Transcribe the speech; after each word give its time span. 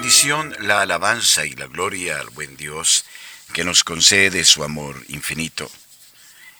bendición, 0.00 0.56
la 0.60 0.80
alabanza 0.80 1.44
y 1.44 1.50
la 1.50 1.66
gloria 1.66 2.18
al 2.20 2.30
buen 2.30 2.56
Dios 2.56 3.04
que 3.52 3.64
nos 3.64 3.84
concede 3.84 4.46
su 4.46 4.64
amor 4.64 5.04
infinito 5.08 5.70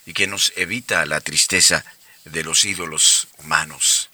y 0.05 0.13
que 0.13 0.27
nos 0.27 0.53
evita 0.57 1.07
la 1.07 1.23
tristeza 1.23 1.82
de 2.27 2.45
los 2.45 2.67
ídolos 2.67 3.29
humanos, 3.39 4.11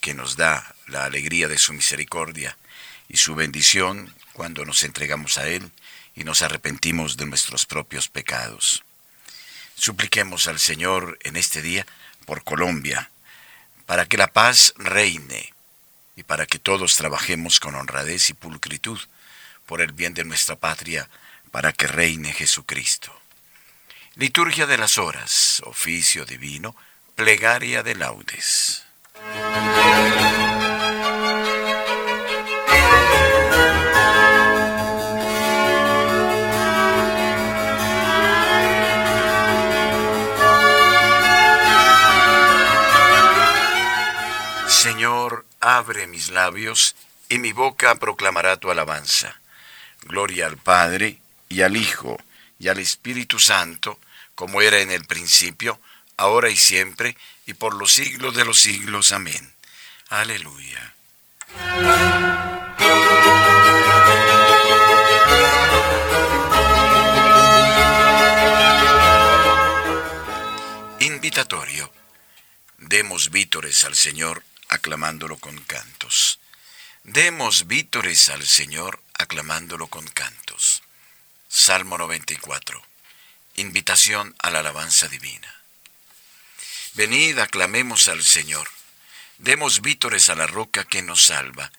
que 0.00 0.14
nos 0.14 0.36
da 0.36 0.76
la 0.86 1.06
alegría 1.06 1.48
de 1.48 1.58
su 1.58 1.72
misericordia 1.72 2.56
y 3.08 3.16
su 3.16 3.34
bendición 3.34 4.14
cuando 4.32 4.64
nos 4.64 4.84
entregamos 4.84 5.38
a 5.38 5.48
Él 5.48 5.72
y 6.14 6.22
nos 6.22 6.42
arrepentimos 6.42 7.16
de 7.16 7.26
nuestros 7.26 7.66
propios 7.66 8.06
pecados. 8.06 8.84
Supliquemos 9.74 10.46
al 10.46 10.60
Señor 10.60 11.18
en 11.24 11.34
este 11.34 11.62
día 11.62 11.84
por 12.26 12.44
Colombia, 12.44 13.10
para 13.86 14.06
que 14.06 14.16
la 14.16 14.32
paz 14.32 14.72
reine 14.76 15.51
y 16.16 16.22
para 16.22 16.46
que 16.46 16.58
todos 16.58 16.96
trabajemos 16.96 17.60
con 17.60 17.74
honradez 17.74 18.30
y 18.30 18.34
pulcritud 18.34 19.00
por 19.66 19.80
el 19.80 19.92
bien 19.92 20.14
de 20.14 20.24
nuestra 20.24 20.56
patria, 20.56 21.08
para 21.50 21.72
que 21.72 21.86
reine 21.86 22.32
Jesucristo. 22.32 23.14
Liturgia 24.16 24.66
de 24.66 24.76
las 24.76 24.98
horas, 24.98 25.62
oficio 25.64 26.24
divino, 26.24 26.76
plegaria 27.14 27.82
de 27.82 27.94
laudes. 27.94 28.84
Señor, 44.68 45.46
abre 45.62 46.06
mis 46.08 46.28
labios, 46.28 46.94
y 47.28 47.38
mi 47.38 47.52
boca 47.52 47.94
proclamará 47.94 48.58
tu 48.58 48.70
alabanza. 48.70 49.40
Gloria 50.02 50.46
al 50.46 50.58
Padre, 50.58 51.18
y 51.48 51.62
al 51.62 51.76
Hijo, 51.76 52.18
y 52.58 52.68
al 52.68 52.78
Espíritu 52.78 53.38
Santo, 53.38 53.98
como 54.34 54.60
era 54.60 54.80
en 54.80 54.90
el 54.90 55.04
principio, 55.04 55.80
ahora 56.16 56.50
y 56.50 56.56
siempre, 56.56 57.16
y 57.46 57.54
por 57.54 57.74
los 57.74 57.92
siglos 57.92 58.34
de 58.34 58.44
los 58.44 58.60
siglos. 58.60 59.12
Amén. 59.12 59.54
Aleluya. 60.08 60.94
Invitatorio. 71.00 71.92
Demos 72.78 73.30
vítores 73.30 73.84
al 73.84 73.94
Señor 73.94 74.42
aclamándolo 74.72 75.36
con 75.36 75.58
cantos. 75.64 76.40
Demos 77.04 77.66
vítores 77.66 78.30
al 78.30 78.46
Señor 78.46 79.02
aclamándolo 79.12 79.86
con 79.88 80.06
cantos. 80.06 80.82
Salmo 81.46 81.98
94. 81.98 82.82
Invitación 83.56 84.34
a 84.38 84.48
la 84.50 84.60
alabanza 84.60 85.08
divina. 85.08 85.54
Venid, 86.94 87.38
aclamemos 87.38 88.08
al 88.08 88.24
Señor. 88.24 88.70
Demos 89.36 89.82
vítores 89.82 90.30
a 90.30 90.34
la 90.34 90.46
roca 90.46 90.84
que 90.84 91.02
nos 91.02 91.26
salva. 91.26 91.70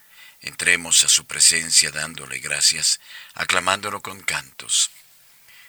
Entremos 0.41 1.03
a 1.03 1.09
su 1.09 1.25
presencia 1.25 1.89
dándole 1.89 2.37
gracias, 2.39 2.99
aclamándolo 3.33 4.03
con 4.03 4.21
cantos. 4.21 4.91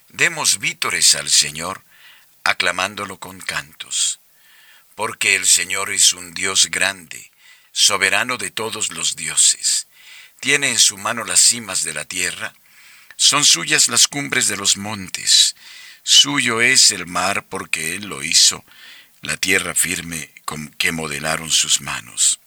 Demos 0.08 0.58
vítores 0.58 1.14
al 1.14 1.30
Señor, 1.30 1.84
aclamándolo 2.42 3.18
con 3.18 3.40
cantos 3.40 4.20
porque 4.94 5.34
el 5.34 5.46
Señor 5.46 5.90
es 5.90 6.12
un 6.12 6.34
Dios 6.34 6.70
grande, 6.70 7.30
soberano 7.72 8.36
de 8.38 8.50
todos 8.50 8.90
los 8.90 9.16
dioses. 9.16 9.86
Tiene 10.40 10.70
en 10.70 10.78
su 10.78 10.96
mano 10.96 11.24
las 11.24 11.40
cimas 11.40 11.82
de 11.82 11.94
la 11.94 12.04
tierra, 12.04 12.54
son 13.16 13.44
suyas 13.44 13.88
las 13.88 14.08
cumbres 14.08 14.48
de 14.48 14.56
los 14.56 14.76
montes, 14.76 15.56
suyo 16.02 16.60
es 16.60 16.90
el 16.90 17.06
mar 17.06 17.46
porque 17.48 17.94
Él 17.94 18.06
lo 18.06 18.22
hizo, 18.22 18.64
la 19.22 19.36
tierra 19.36 19.74
firme 19.74 20.30
con 20.44 20.68
que 20.68 20.92
modelaron 20.92 21.50
sus 21.50 21.80
manos. 21.80 22.40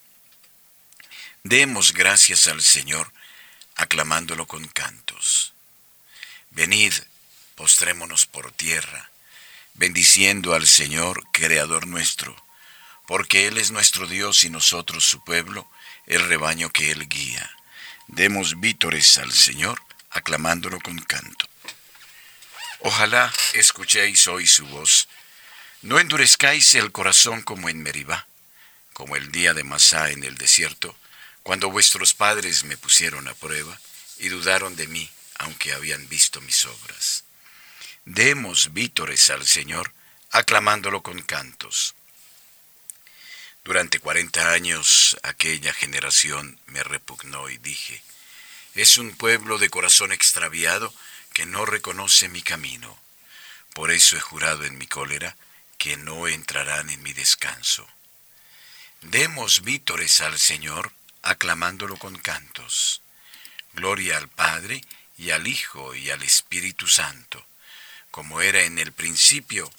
Demos 1.44 1.94
gracias 1.94 2.48
al 2.48 2.62
Señor, 2.62 3.12
aclamándolo 3.76 4.48
con 4.48 4.68
cantos. 4.68 5.54
Venid, 6.52 6.94
postrémonos 7.56 8.26
por 8.26 8.52
tierra, 8.52 9.10
bendiciendo 9.74 10.54
al 10.54 10.68
Señor, 10.68 11.24
Creador 11.32 11.88
nuestro, 11.88 12.36
porque 13.08 13.48
Él 13.48 13.58
es 13.58 13.72
nuestro 13.72 14.06
Dios 14.06 14.44
y 14.44 14.50
nosotros 14.50 15.06
su 15.06 15.24
pueblo, 15.24 15.68
el 16.06 16.28
rebaño 16.28 16.70
que 16.70 16.92
Él 16.92 17.08
guía. 17.08 17.50
Demos 18.08 18.60
vítores 18.60 19.18
al 19.18 19.32
Señor, 19.32 19.82
aclamándolo 20.12 20.80
con 20.82 21.00
canto. 21.00 21.48
Ojalá 22.82 23.34
escuchéis 23.54 24.28
hoy 24.28 24.46
su 24.46 24.66
voz. 24.68 25.08
No 25.82 26.00
endurezcáis 26.00 26.76
el 26.76 26.92
corazón 26.92 27.42
como 27.42 27.70
en 27.70 27.82
Meribá, 27.82 28.28
como 28.94 29.16
el 29.16 29.32
día 29.32 29.54
de 29.54 29.64
Masá 29.64 30.12
en 30.12 30.24
el 30.24 30.38
desierto, 30.38 30.96
cuando 31.44 31.72
vuestros 31.72 32.14
padres 32.14 32.66
me 32.66 32.78
pusieron 32.78 33.28
a 33.28 33.34
prueba 33.34 33.80
y 34.18 34.28
dudaron 34.28 34.76
de 34.76 34.88
mí, 34.88 35.10
aunque 35.40 35.72
habían 35.72 36.10
visto 36.10 36.42
mis 36.42 36.66
obras. 36.66 37.24
Demos 38.04 38.74
vítores 38.74 39.30
al 39.30 39.48
Señor, 39.48 39.94
aclamándolo 40.32 41.04
con 41.04 41.22
cantos. 41.22 41.96
Durante 43.68 44.00
cuarenta 44.00 44.54
años 44.54 45.18
aquella 45.24 45.74
generación 45.74 46.58
me 46.68 46.84
repugnó 46.84 47.50
y 47.50 47.58
dije, 47.58 48.02
es 48.76 48.96
un 48.98 49.12
pueblo 49.12 49.58
de 49.58 49.70
corazón 49.70 50.14
extraviado 50.14 50.94
que 51.34 51.46
no 51.46 51.66
reconoce 51.66 52.30
mi 52.30 52.42
camino. 52.42 52.98
Por 53.74 53.92
eso 53.92 54.16
he 54.16 54.22
jurado 54.22 54.64
en 54.64 54.78
mi 54.78 54.88
cólera 54.88 55.36
que 55.78 55.98
no 55.98 56.30
entrarán 56.30 56.90
en 56.90 57.04
mi 57.04 57.12
descanso. 57.12 57.86
Demos 59.02 59.64
vítores 59.64 60.22
al 60.22 60.40
Señor, 60.40 60.94
aclamándolo 61.22 61.98
con 61.98 62.18
cantos. 62.18 63.02
Gloria 63.74 64.16
al 64.16 64.30
Padre, 64.30 64.82
y 65.18 65.32
al 65.32 65.46
Hijo, 65.46 65.94
y 65.94 66.10
al 66.10 66.24
Espíritu 66.24 66.88
Santo 66.88 67.46
como 68.12 68.40
era 68.40 68.64
en 68.64 68.80
el 68.80 68.94
principio, 68.94 69.70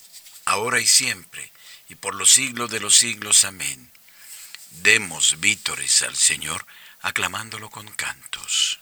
ahora 0.44 0.78
y 0.78 0.86
siempre, 0.86 1.50
y 1.88 1.94
por 1.94 2.14
los 2.14 2.30
siglos 2.30 2.70
de 2.70 2.80
los 2.80 2.96
siglos. 2.96 3.44
Amén. 3.44 3.90
Demos 4.70 5.40
vítores 5.40 6.02
al 6.02 6.16
Señor, 6.16 6.66
aclamándolo 7.00 7.70
con 7.70 7.88
cantos. 7.88 8.80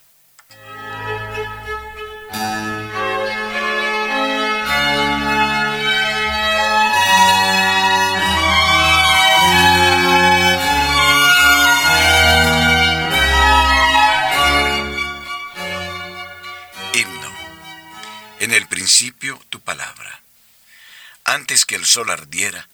En 18.47 18.53
el 18.53 18.69
principio 18.69 19.41
tu 19.51 19.61
palabra. 19.61 20.21
Antes 21.25 21.67
que 21.67 21.75
el 21.75 21.85
sol 21.85 22.11
ardiera, 22.11 22.69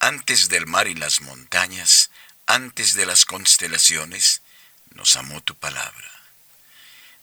antes 0.00 0.48
del 0.48 0.66
mar 0.66 0.86
y 0.88 0.94
las 0.94 1.20
montañas, 1.20 2.10
antes 2.46 2.94
de 2.94 3.06
las 3.06 3.24
constelaciones, 3.24 4.42
nos 4.94 5.16
amó 5.16 5.42
tu 5.42 5.54
palabra. 5.54 6.10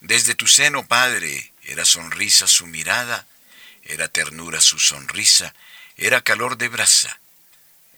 Desde 0.01 0.35
tu 0.35 0.47
seno, 0.47 0.87
Padre, 0.87 1.53
era 1.63 1.85
sonrisa 1.85 2.47
su 2.47 2.67
mirada, 2.67 3.25
era 3.83 4.07
ternura 4.07 4.61
su 4.61 4.77
sonrisa, 4.77 5.53
era 5.97 6.21
calor 6.21 6.57
de 6.57 6.67
brasa. 6.67 7.19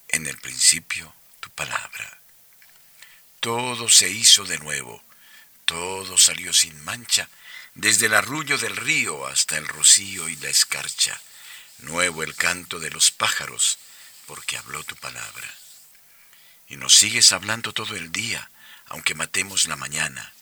En 0.10 0.28
el 0.28 0.38
principio, 0.38 1.14
tu 1.40 1.50
palabra. 1.50 2.20
Todo 3.40 3.90
se 3.90 4.10
hizo 4.10 4.46
de 4.46 4.58
nuevo, 4.60 5.04
todo 5.66 6.18
salió 6.18 6.54
sin 6.54 6.82
mancha, 6.84 7.30
desde 7.74 8.06
el 8.06 8.14
arrullo 8.14 8.58
del 8.58 8.76
río 8.76 9.28
hasta 9.28 9.58
el 9.58 9.68
rocío 9.68 10.30
y 10.30 10.36
la 10.38 10.50
escarcha, 10.50 11.20
nuevo 11.80 12.24
el 12.24 12.36
canto 12.36 12.80
de 12.80 12.90
los 12.90 13.12
pájaros, 13.12 13.78
porque 14.28 14.58
habló 14.58 14.84
tu 14.84 14.96
palabra. 14.98 15.52
Y 16.68 16.78
nos 16.78 16.96
sigues 16.96 17.32
hablando 17.32 17.74
todo 17.74 17.96
el 17.96 18.12
día, 18.12 18.52
aunque 18.86 19.16
matemos 19.16 19.68
la 19.68 19.76
mañana, 19.76 20.34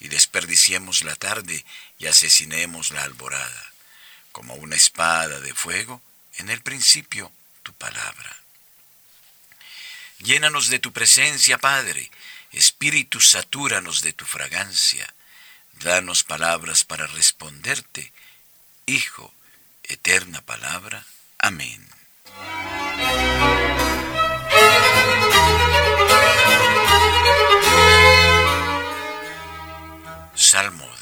y 0.00 0.08
desperdiciemos 0.08 1.04
la 1.04 1.14
tarde 1.14 1.64
y 1.98 2.06
asesinemos 2.06 2.90
la 2.90 3.04
alborada, 3.04 3.72
como 4.32 4.54
una 4.54 4.74
espada 4.74 5.38
de 5.40 5.54
fuego, 5.54 6.02
en 6.38 6.50
el 6.50 6.60
principio 6.62 7.30
tu 7.62 7.72
palabra. 7.74 8.36
Llénanos 10.18 10.68
de 10.68 10.80
tu 10.80 10.92
presencia, 10.92 11.58
Padre, 11.58 12.10
Espíritu, 12.50 13.20
satúranos 13.20 14.00
de 14.00 14.12
tu 14.12 14.24
fragancia, 14.24 15.14
Danos 15.80 16.22
palabras 16.22 16.84
para 16.84 17.06
responderte, 17.06 18.12
Hijo, 18.86 19.34
eterna 19.82 20.40
palabra. 20.42 21.04
Amén. 21.38 21.88
Salmo 30.34 30.94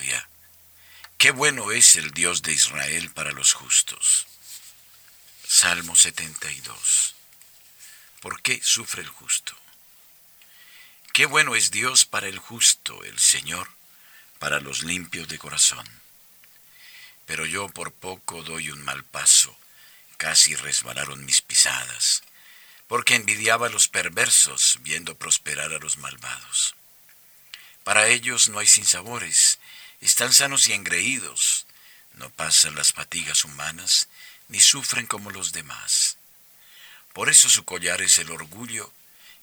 bueno 1.33 1.73
es 1.73 1.97
el 1.97 2.13
Dios 2.13 2.43
de 2.43 2.53
Israel 2.53 3.11
para 3.11 3.33
los 3.33 3.55
justos. 3.55 4.27
Salmo 5.47 5.97
72. 5.97 7.15
¿Por 8.21 8.43
qué 8.43 8.61
sufre 8.63 9.03
el 9.03 9.09
justo? 9.09 9.57
Qué 11.13 11.27
bueno 11.27 11.57
es 11.57 11.71
Dios 11.71 12.05
para 12.05 12.29
el 12.29 12.39
justo, 12.39 13.03
el 13.05 13.19
Señor, 13.19 13.69
para 14.39 14.61
los 14.61 14.83
limpios 14.83 15.29
de 15.29 15.39
corazón. 15.39 15.87
Pero 17.27 17.47
yo 17.47 17.69
por 17.69 17.93
poco 17.93 18.43
doy 18.43 18.71
un 18.71 18.83
mal 18.83 19.03
paso, 19.05 19.57
casi 20.23 20.55
resbalaron 20.55 21.25
mis 21.25 21.41
pisadas, 21.41 22.23
porque 22.87 23.17
envidiaba 23.17 23.67
a 23.67 23.71
los 23.71 23.89
perversos 23.89 24.79
viendo 24.83 25.17
prosperar 25.17 25.73
a 25.73 25.81
los 25.81 25.99
malvados. 25.99 26.77
Para 27.83 28.07
ellos 28.07 28.49
no 28.49 28.61
hay 28.61 28.69
sinsabores, 28.69 29.59
están 30.01 30.33
sanos 30.33 30.69
y 30.69 30.75
engreídos, 30.75 31.67
no 32.13 32.31
pasan 32.31 32.77
las 32.77 32.93
fatigas 32.93 33.45
humanas, 33.45 34.07
ni 34.47 34.61
sufren 34.61 35.09
como 35.09 35.33
los 35.33 35.51
demás. 35.51 36.19
Por 37.15 37.29
eso 37.29 37.51
su 37.51 37.65
collar 37.65 38.01
es 38.01 38.19
el 38.19 38.31
orgullo, 38.31 38.93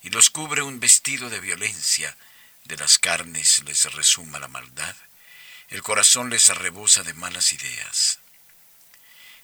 y 0.01 0.11
los 0.11 0.29
cubre 0.29 0.61
un 0.61 0.79
vestido 0.79 1.29
de 1.29 1.41
violencia, 1.41 2.15
de 2.63 2.77
las 2.77 2.99
carnes 2.99 3.61
les 3.65 3.83
resuma 3.91 4.39
la 4.39 4.47
maldad, 4.47 4.95
el 5.67 5.83
corazón 5.83 6.29
les 6.29 6.47
rebosa 6.47 7.03
de 7.03 7.13
malas 7.15 7.51
ideas. 7.51 8.19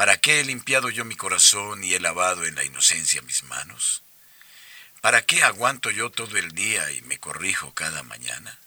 ¿para 0.00 0.16
qué 0.16 0.40
he 0.40 0.44
limpiado 0.44 0.88
yo 0.88 1.04
mi 1.04 1.14
corazón 1.14 1.84
y 1.84 1.92
he 1.92 2.00
lavado 2.00 2.46
en 2.46 2.54
la 2.54 2.64
inocencia 2.64 3.20
mis 3.20 3.42
manos? 3.42 4.02
¿Para 5.02 5.26
qué 5.26 5.42
aguanto 5.42 5.90
yo 5.90 6.08
todo 6.08 6.38
el 6.38 6.52
día 6.52 6.90
y 6.92 7.02
me 7.02 7.18
corrijo 7.18 7.74
cada 7.74 8.02
mañana? 8.02 8.58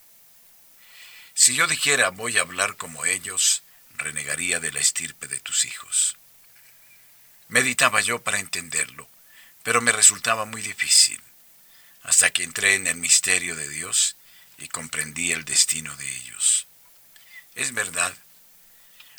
Si 1.34 1.56
yo 1.56 1.66
dijera 1.66 2.10
voy 2.10 2.38
a 2.38 2.42
hablar 2.42 2.78
como 2.78 3.04
ellos, 3.06 3.64
renegaría 3.98 4.60
de 4.60 4.72
la 4.72 4.80
estirpe 4.80 5.28
de 5.28 5.40
tus 5.40 5.66
hijos. 5.66 6.18
Meditaba 7.48 8.00
yo 8.02 8.22
para 8.22 8.38
entenderlo, 8.38 9.10
pero 9.64 9.82
me 9.82 9.92
resultaba 9.92 10.46
muy 10.46 10.62
difícil, 10.62 11.20
hasta 12.04 12.30
que 12.30 12.44
entré 12.44 12.76
en 12.76 12.86
el 12.86 12.98
misterio 12.98 13.56
de 13.56 13.68
Dios 13.70 14.18
y 14.60 14.68
comprendí 14.68 15.32
el 15.32 15.46
destino 15.46 15.96
de 15.96 16.16
ellos. 16.16 16.68
Es 17.56 17.74
verdad, 17.74 18.16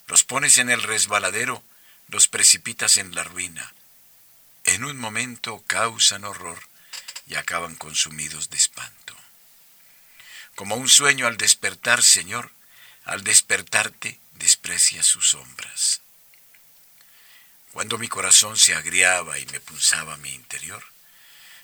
los 0.06 0.22
pones 0.22 0.58
en 0.58 0.70
el 0.70 0.80
resbaladero, 0.80 1.64
los 2.08 2.28
precipitas 2.28 2.96
en 2.96 3.14
la 3.14 3.24
ruina. 3.24 3.72
En 4.64 4.84
un 4.84 4.98
momento 4.98 5.62
causan 5.66 6.24
horror 6.24 6.60
y 7.26 7.34
acaban 7.34 7.74
consumidos 7.74 8.50
de 8.50 8.56
espanto 8.56 9.14
como 10.54 10.76
un 10.76 10.88
sueño 10.88 11.26
al 11.26 11.36
despertar, 11.36 12.02
Señor, 12.02 12.52
al 13.04 13.24
despertarte 13.24 14.18
desprecias 14.34 15.06
sus 15.06 15.30
sombras. 15.30 16.00
Cuando 17.72 17.98
mi 17.98 18.08
corazón 18.08 18.56
se 18.56 18.74
agriaba 18.74 19.38
y 19.38 19.46
me 19.46 19.60
punzaba 19.60 20.16
mi 20.18 20.32
interior, 20.32 20.84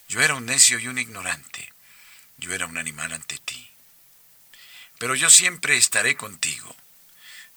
yo 0.09 0.21
era 0.21 0.35
un 0.35 0.47
necio 0.47 0.79
y 0.79 0.89
un 0.89 0.99
ignorante, 0.99 1.73
yo 2.37 2.53
era 2.53 2.67
un 2.67 2.79
animal 2.79 3.13
ante 3.13 3.39
ti. 3.39 3.71
Pero 4.99 5.15
yo 5.15 5.31
siempre 5.31 5.77
estaré 5.77 6.17
contigo. 6.17 6.75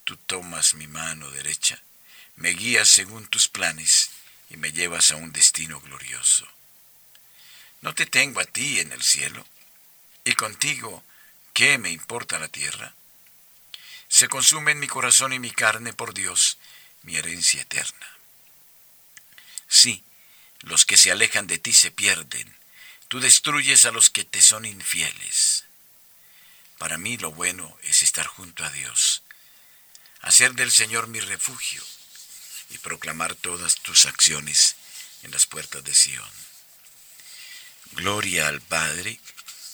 Tú 0.04 0.18
tomas 0.18 0.76
mi 0.76 0.88
mano 0.88 1.32
derecha, 1.32 1.82
me 2.36 2.50
guías 2.50 2.88
según 2.90 3.28
tus 3.28 3.48
planes 3.48 4.10
y 4.50 4.58
me 4.58 4.72
llevas 4.72 5.12
a 5.12 5.16
un 5.16 5.32
destino 5.32 5.80
glorioso. 5.82 6.48
No 7.82 7.94
te 7.94 8.06
tengo 8.06 8.40
a 8.40 8.46
ti 8.46 8.80
en 8.80 8.92
el 8.92 9.04
cielo, 9.04 9.46
y 10.24 10.34
contigo 10.36 11.04
¿Qué 11.54 11.78
me 11.78 11.92
importa 11.92 12.40
la 12.40 12.48
tierra? 12.48 12.96
Se 14.08 14.28
consumen 14.28 14.80
mi 14.80 14.88
corazón 14.88 15.34
y 15.34 15.40
mi 15.40 15.52
carne 15.52 15.94
por 15.94 16.16
Dios, 16.16 16.58
mi 17.04 17.16
herencia 17.16 17.62
eterna. 17.62 18.08
Sí, 19.68 20.04
los 20.62 20.86
que 20.86 20.98
se 20.98 21.12
alejan 21.12 21.46
de 21.46 21.60
ti 21.60 21.72
se 21.72 21.92
pierden. 21.92 22.56
Tú 23.08 23.20
destruyes 23.20 23.86
a 23.86 23.92
los 23.92 24.10
que 24.10 24.24
te 24.24 24.42
son 24.42 24.66
infieles. 24.66 25.66
Para 26.80 26.98
mí 26.98 27.18
lo 27.18 27.32
bueno 27.32 27.78
es 27.84 28.02
estar 28.02 28.26
junto 28.26 28.66
a 28.66 28.72
Dios, 28.72 29.22
hacer 30.22 30.54
del 30.54 30.72
Señor 30.72 31.08
mi 31.08 31.20
refugio 31.20 31.84
y 32.74 32.80
proclamar 32.80 33.36
todas 33.36 33.76
tus 33.76 34.06
acciones 34.06 34.76
en 35.22 35.32
las 35.32 35.46
puertas 35.46 35.84
de 35.84 35.94
Sión. 35.94 36.30
Gloria 37.92 38.48
al 38.48 38.62
Padre 38.62 39.20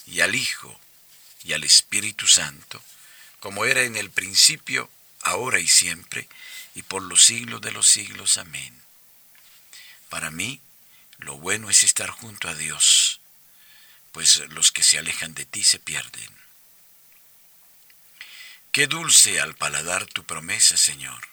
y 0.06 0.20
al 0.20 0.36
Hijo 0.36 0.80
y 1.44 1.54
al 1.54 1.64
Espíritu 1.64 2.28
Santo, 2.28 2.84
como 3.40 3.66
era 3.66 3.84
en 3.84 3.96
el 3.96 4.12
principio, 4.12 4.90
ahora 5.22 5.60
y 5.60 5.68
siempre, 5.68 6.28
y 6.76 6.84
por 6.84 7.02
los 7.02 7.24
siglos 7.24 7.62
de 7.62 7.72
los 7.72 7.88
siglos. 7.88 8.38
Amén. 8.38 8.82
Para 10.10 10.30
mí, 10.30 10.60
lo 11.20 11.38
bueno 11.38 11.70
es 11.70 11.84
estar 11.84 12.10
junto 12.10 12.50
a 12.50 12.56
Dios, 12.56 13.22
pues 14.12 14.38
los 14.50 14.72
que 14.72 14.84
se 14.84 14.98
alejan 14.98 15.34
de 15.34 15.46
ti 15.46 15.64
se 15.64 15.80
pierden. 15.80 16.30
Qué 18.72 18.88
dulce 18.88 19.40
al 19.40 19.56
paladar 19.56 20.06
tu 20.06 20.26
promesa, 20.26 20.78
Señor, 20.78 21.28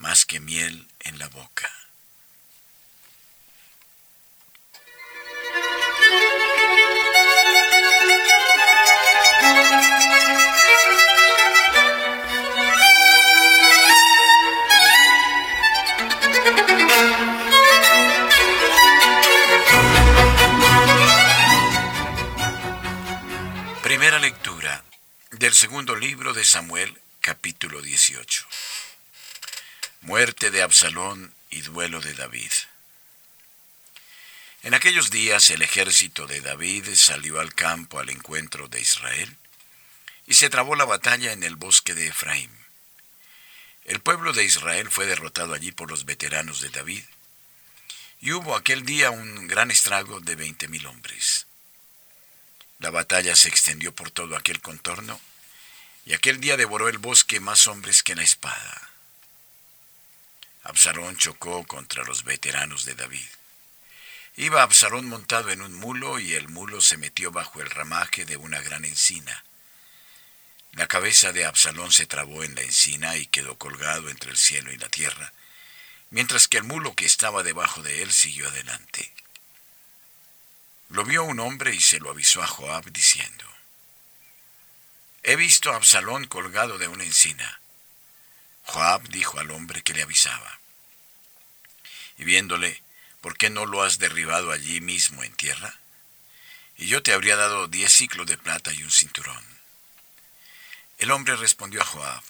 más 0.00 0.24
que 0.24 0.40
miel 0.40 0.88
en 1.00 1.18
la 1.18 1.28
boca. 1.28 1.69
Absalón 30.80 31.34
y 31.50 31.60
duelo 31.60 32.00
de 32.00 32.14
David. 32.14 32.50
En 34.62 34.72
aquellos 34.72 35.10
días 35.10 35.50
el 35.50 35.60
ejército 35.60 36.26
de 36.26 36.40
David 36.40 36.94
salió 36.94 37.38
al 37.38 37.54
campo 37.54 37.98
al 37.98 38.08
encuentro 38.08 38.66
de 38.66 38.80
Israel 38.80 39.36
y 40.26 40.32
se 40.32 40.48
trabó 40.48 40.76
la 40.76 40.86
batalla 40.86 41.32
en 41.32 41.42
el 41.42 41.56
bosque 41.56 41.92
de 41.92 42.06
Efraín. 42.06 42.50
El 43.84 44.00
pueblo 44.00 44.32
de 44.32 44.44
Israel 44.44 44.90
fue 44.90 45.04
derrotado 45.04 45.52
allí 45.52 45.70
por 45.70 45.90
los 45.90 46.06
veteranos 46.06 46.62
de 46.62 46.70
David 46.70 47.04
y 48.22 48.32
hubo 48.32 48.56
aquel 48.56 48.86
día 48.86 49.10
un 49.10 49.48
gran 49.48 49.70
estrago 49.70 50.20
de 50.20 50.34
veinte 50.34 50.66
mil 50.66 50.86
hombres. 50.86 51.46
La 52.78 52.88
batalla 52.88 53.36
se 53.36 53.48
extendió 53.48 53.94
por 53.94 54.10
todo 54.10 54.34
aquel 54.34 54.62
contorno, 54.62 55.20
y 56.06 56.14
aquel 56.14 56.40
día 56.40 56.56
devoró 56.56 56.88
el 56.88 56.96
bosque 56.96 57.38
más 57.38 57.66
hombres 57.66 58.02
que 58.02 58.16
la 58.16 58.22
espada. 58.22 58.89
Absalón 60.62 61.16
chocó 61.16 61.66
contra 61.66 62.04
los 62.04 62.24
veteranos 62.24 62.84
de 62.84 62.94
David. 62.94 63.26
Iba 64.36 64.62
Absalón 64.62 65.08
montado 65.08 65.50
en 65.50 65.62
un 65.62 65.74
mulo 65.74 66.18
y 66.18 66.34
el 66.34 66.48
mulo 66.48 66.80
se 66.80 66.96
metió 66.96 67.32
bajo 67.32 67.60
el 67.60 67.70
ramaje 67.70 68.24
de 68.24 68.36
una 68.36 68.60
gran 68.60 68.84
encina. 68.84 69.44
La 70.72 70.86
cabeza 70.86 71.32
de 71.32 71.46
Absalón 71.46 71.90
se 71.90 72.06
trabó 72.06 72.44
en 72.44 72.54
la 72.54 72.62
encina 72.62 73.16
y 73.16 73.26
quedó 73.26 73.58
colgado 73.58 74.08
entre 74.08 74.30
el 74.30 74.36
cielo 74.36 74.72
y 74.72 74.78
la 74.78 74.88
tierra, 74.88 75.32
mientras 76.10 76.46
que 76.46 76.58
el 76.58 76.64
mulo 76.64 76.94
que 76.94 77.06
estaba 77.06 77.42
debajo 77.42 77.82
de 77.82 78.02
él 78.02 78.12
siguió 78.12 78.48
adelante. 78.48 79.12
Lo 80.90 81.04
vio 81.04 81.24
un 81.24 81.40
hombre 81.40 81.74
y 81.74 81.80
se 81.80 81.98
lo 81.98 82.10
avisó 82.10 82.42
a 82.42 82.46
Joab 82.46 82.90
diciendo, 82.92 83.46
He 85.22 85.36
visto 85.36 85.72
a 85.72 85.76
Absalón 85.76 86.26
colgado 86.26 86.78
de 86.78 86.88
una 86.88 87.04
encina. 87.04 87.59
Joab 88.70 89.08
dijo 89.08 89.40
al 89.40 89.50
hombre 89.50 89.82
que 89.82 89.92
le 89.92 90.02
avisaba, 90.02 90.60
y 92.18 92.22
viéndole, 92.22 92.80
¿por 93.20 93.36
qué 93.36 93.50
no 93.50 93.66
lo 93.66 93.82
has 93.82 93.98
derribado 93.98 94.52
allí 94.52 94.80
mismo 94.80 95.24
en 95.24 95.32
tierra? 95.32 95.74
Y 96.76 96.86
yo 96.86 97.02
te 97.02 97.12
habría 97.12 97.34
dado 97.34 97.66
diez 97.66 97.92
ciclos 97.92 98.28
de 98.28 98.38
plata 98.38 98.72
y 98.72 98.84
un 98.84 98.92
cinturón. 98.92 99.44
El 100.98 101.10
hombre 101.10 101.34
respondió 101.34 101.82
a 101.82 101.84
Joab, 101.84 102.22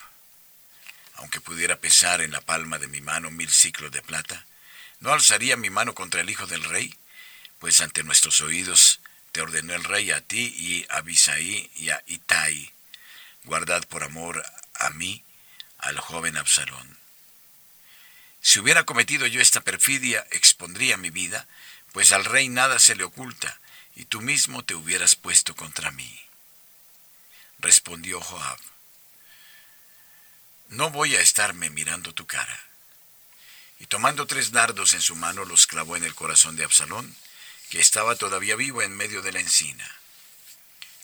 aunque 1.17 1.43
pudiera 1.43 1.77
pesar 1.77 2.23
en 2.23 2.31
la 2.31 2.41
palma 2.41 2.79
de 2.79 2.89
mi 2.89 3.03
mano 3.03 3.31
mil 3.31 3.51
ciclos 3.51 3.93
de 3.93 4.01
plata, 4.01 4.47
¿no 5.01 5.13
alzaría 5.13 5.59
mi 5.59 5.69
mano 5.69 5.95
contra 5.95 6.23
el 6.23 6.31
hijo 6.31 6.47
del 6.47 6.65
rey? 6.65 6.97
Pues 7.59 7.83
ante 7.83 8.03
nuestros 8.03 8.41
oídos 8.41 9.01
te 9.33 9.43
ordenó 9.43 9.75
el 9.75 9.85
rey 9.85 10.11
a 10.11 10.23
ti 10.23 10.55
y 10.57 10.87
a 10.89 11.03
Bisaí 11.03 11.71
y 11.77 11.91
a 11.91 12.03
Itai, 12.07 12.73
guardad 13.45 13.85
por 13.85 14.05
amor 14.05 14.43
a 14.73 14.89
mí 14.89 15.23
al 15.83 15.99
joven 16.01 16.37
Absalón. 16.37 16.99
Si 18.41 18.59
hubiera 18.59 18.85
cometido 18.85 19.27
yo 19.27 19.41
esta 19.41 19.61
perfidia, 19.61 20.27
expondría 20.31 20.97
mi 20.97 21.11
vida, 21.11 21.47
pues 21.93 22.13
al 22.13 22.25
rey 22.25 22.49
nada 22.49 22.79
se 22.79 22.95
le 22.95 23.05
oculta, 23.05 23.61
y 23.95 24.07
tú 24.07 24.21
mismo 24.21 24.65
te 24.65 24.75
hubieras 24.75 25.17
puesto 25.17 25.55
contra 25.55 25.91
mí. 25.91 26.21
Respondió 27.59 28.21
Joab, 28.21 28.59
no 30.71 30.91
voy 30.91 31.17
a 31.17 31.21
estarme 31.21 31.69
mirando 31.69 32.15
tu 32.15 32.27
cara. 32.27 32.59
Y 33.81 33.87
tomando 33.87 34.27
tres 34.27 34.53
dardos 34.53 34.95
en 34.95 35.03
su 35.03 35.17
mano 35.17 35.45
los 35.45 35.67
clavó 35.67 35.97
en 35.97 36.05
el 36.05 36.15
corazón 36.15 36.55
de 36.55 36.65
Absalón, 36.65 37.17
que 37.71 37.81
estaba 37.81 38.15
todavía 38.15 38.55
vivo 38.55 38.81
en 38.81 38.97
medio 38.97 39.21
de 39.21 39.33
la 39.33 39.41
encina. 39.41 39.91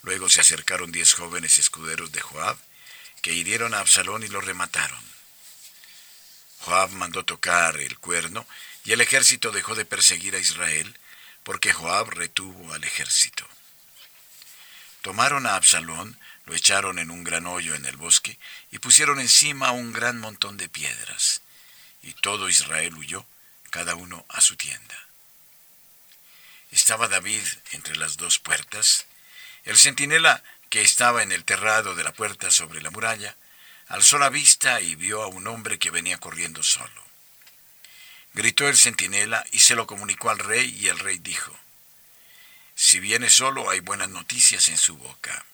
Luego 0.03 0.29
se 0.29 0.41
acercaron 0.41 0.93
diez 0.93 1.15
jóvenes 1.15 1.59
escuderos 1.59 2.13
de 2.13 2.21
Joab, 2.21 2.57
que 3.27 3.35
hirieron 3.35 3.75
a 3.75 3.81
Absalón 3.81 4.23
y 4.23 4.29
lo 4.29 4.41
remataron. 4.41 5.01
Joab 6.61 6.93
mandó 6.93 7.25
tocar 7.25 7.77
el 7.77 7.99
cuerno, 7.99 8.47
y 8.85 8.93
el 8.93 9.01
ejército 9.01 9.51
dejó 9.51 9.75
de 9.75 9.85
perseguir 9.85 10.37
a 10.37 10.39
Israel, 10.39 10.97
porque 11.43 11.73
Joab 11.73 12.11
retuvo 12.11 12.73
al 12.73 12.85
ejército. 12.85 13.45
Tomaron 15.03 15.45
a 15.45 15.57
Absalón, 15.57 16.17
lo 16.45 16.55
echaron 16.55 17.01
en 17.01 17.11
un 17.11 17.25
gran 17.25 17.49
hoyo 17.49 17.75
en 17.75 17.87
el 17.87 17.97
bosque, 17.97 18.39
y 18.71 18.79
pusieron 18.79 19.19
encima 19.19 19.73
un 19.73 19.93
gran 19.93 20.21
montón 20.21 20.57
de 20.57 20.69
piedras, 20.69 21.41
y 22.03 22.13
todo 22.13 22.49
Israel 22.49 22.95
huyó, 22.95 23.27
cada 23.71 23.97
uno 23.97 24.25
a 24.29 24.41
su 24.41 24.55
tienda. 24.55 25.05
Estaba 26.71 27.09
David 27.09 27.43
entre 27.73 27.97
las 27.97 28.19
dos 28.19 28.39
puertas, 28.39 29.07
el 29.65 29.77
centinela 29.77 30.45
que 30.71 30.83
estaba 30.83 31.23
en 31.23 31.33
el 31.33 31.45
terrado 31.45 31.95
de 31.95 32.05
la 32.05 32.13
puerta 32.13 32.51
sobre 32.51 32.83
la 32.83 32.91
muralla, 32.91 33.37
alzó 33.89 34.19
la 34.19 34.31
vista 34.31 34.81
y 34.81 34.95
vio 34.95 35.23
a 35.23 35.29
un 35.29 35.47
hombre 35.47 35.79
que 35.79 35.91
venía 35.91 36.19
corriendo 36.19 36.63
solo. 36.63 37.05
Gritó 38.35 38.69
el 38.69 38.77
centinela 38.77 39.45
y 39.53 39.61
se 39.61 39.75
lo 39.75 39.87
comunicó 39.87 40.31
al 40.31 40.39
rey 40.39 40.77
y 40.79 40.89
el 40.89 40.99
rey 40.99 41.19
dijo, 41.19 41.59
Si 42.75 43.01
viene 43.01 43.31
solo 43.31 43.71
hay 43.71 43.81
buenas 43.81 44.11
noticias 44.11 44.69
en 44.69 44.77
su 44.77 44.97
boca. 44.97 45.45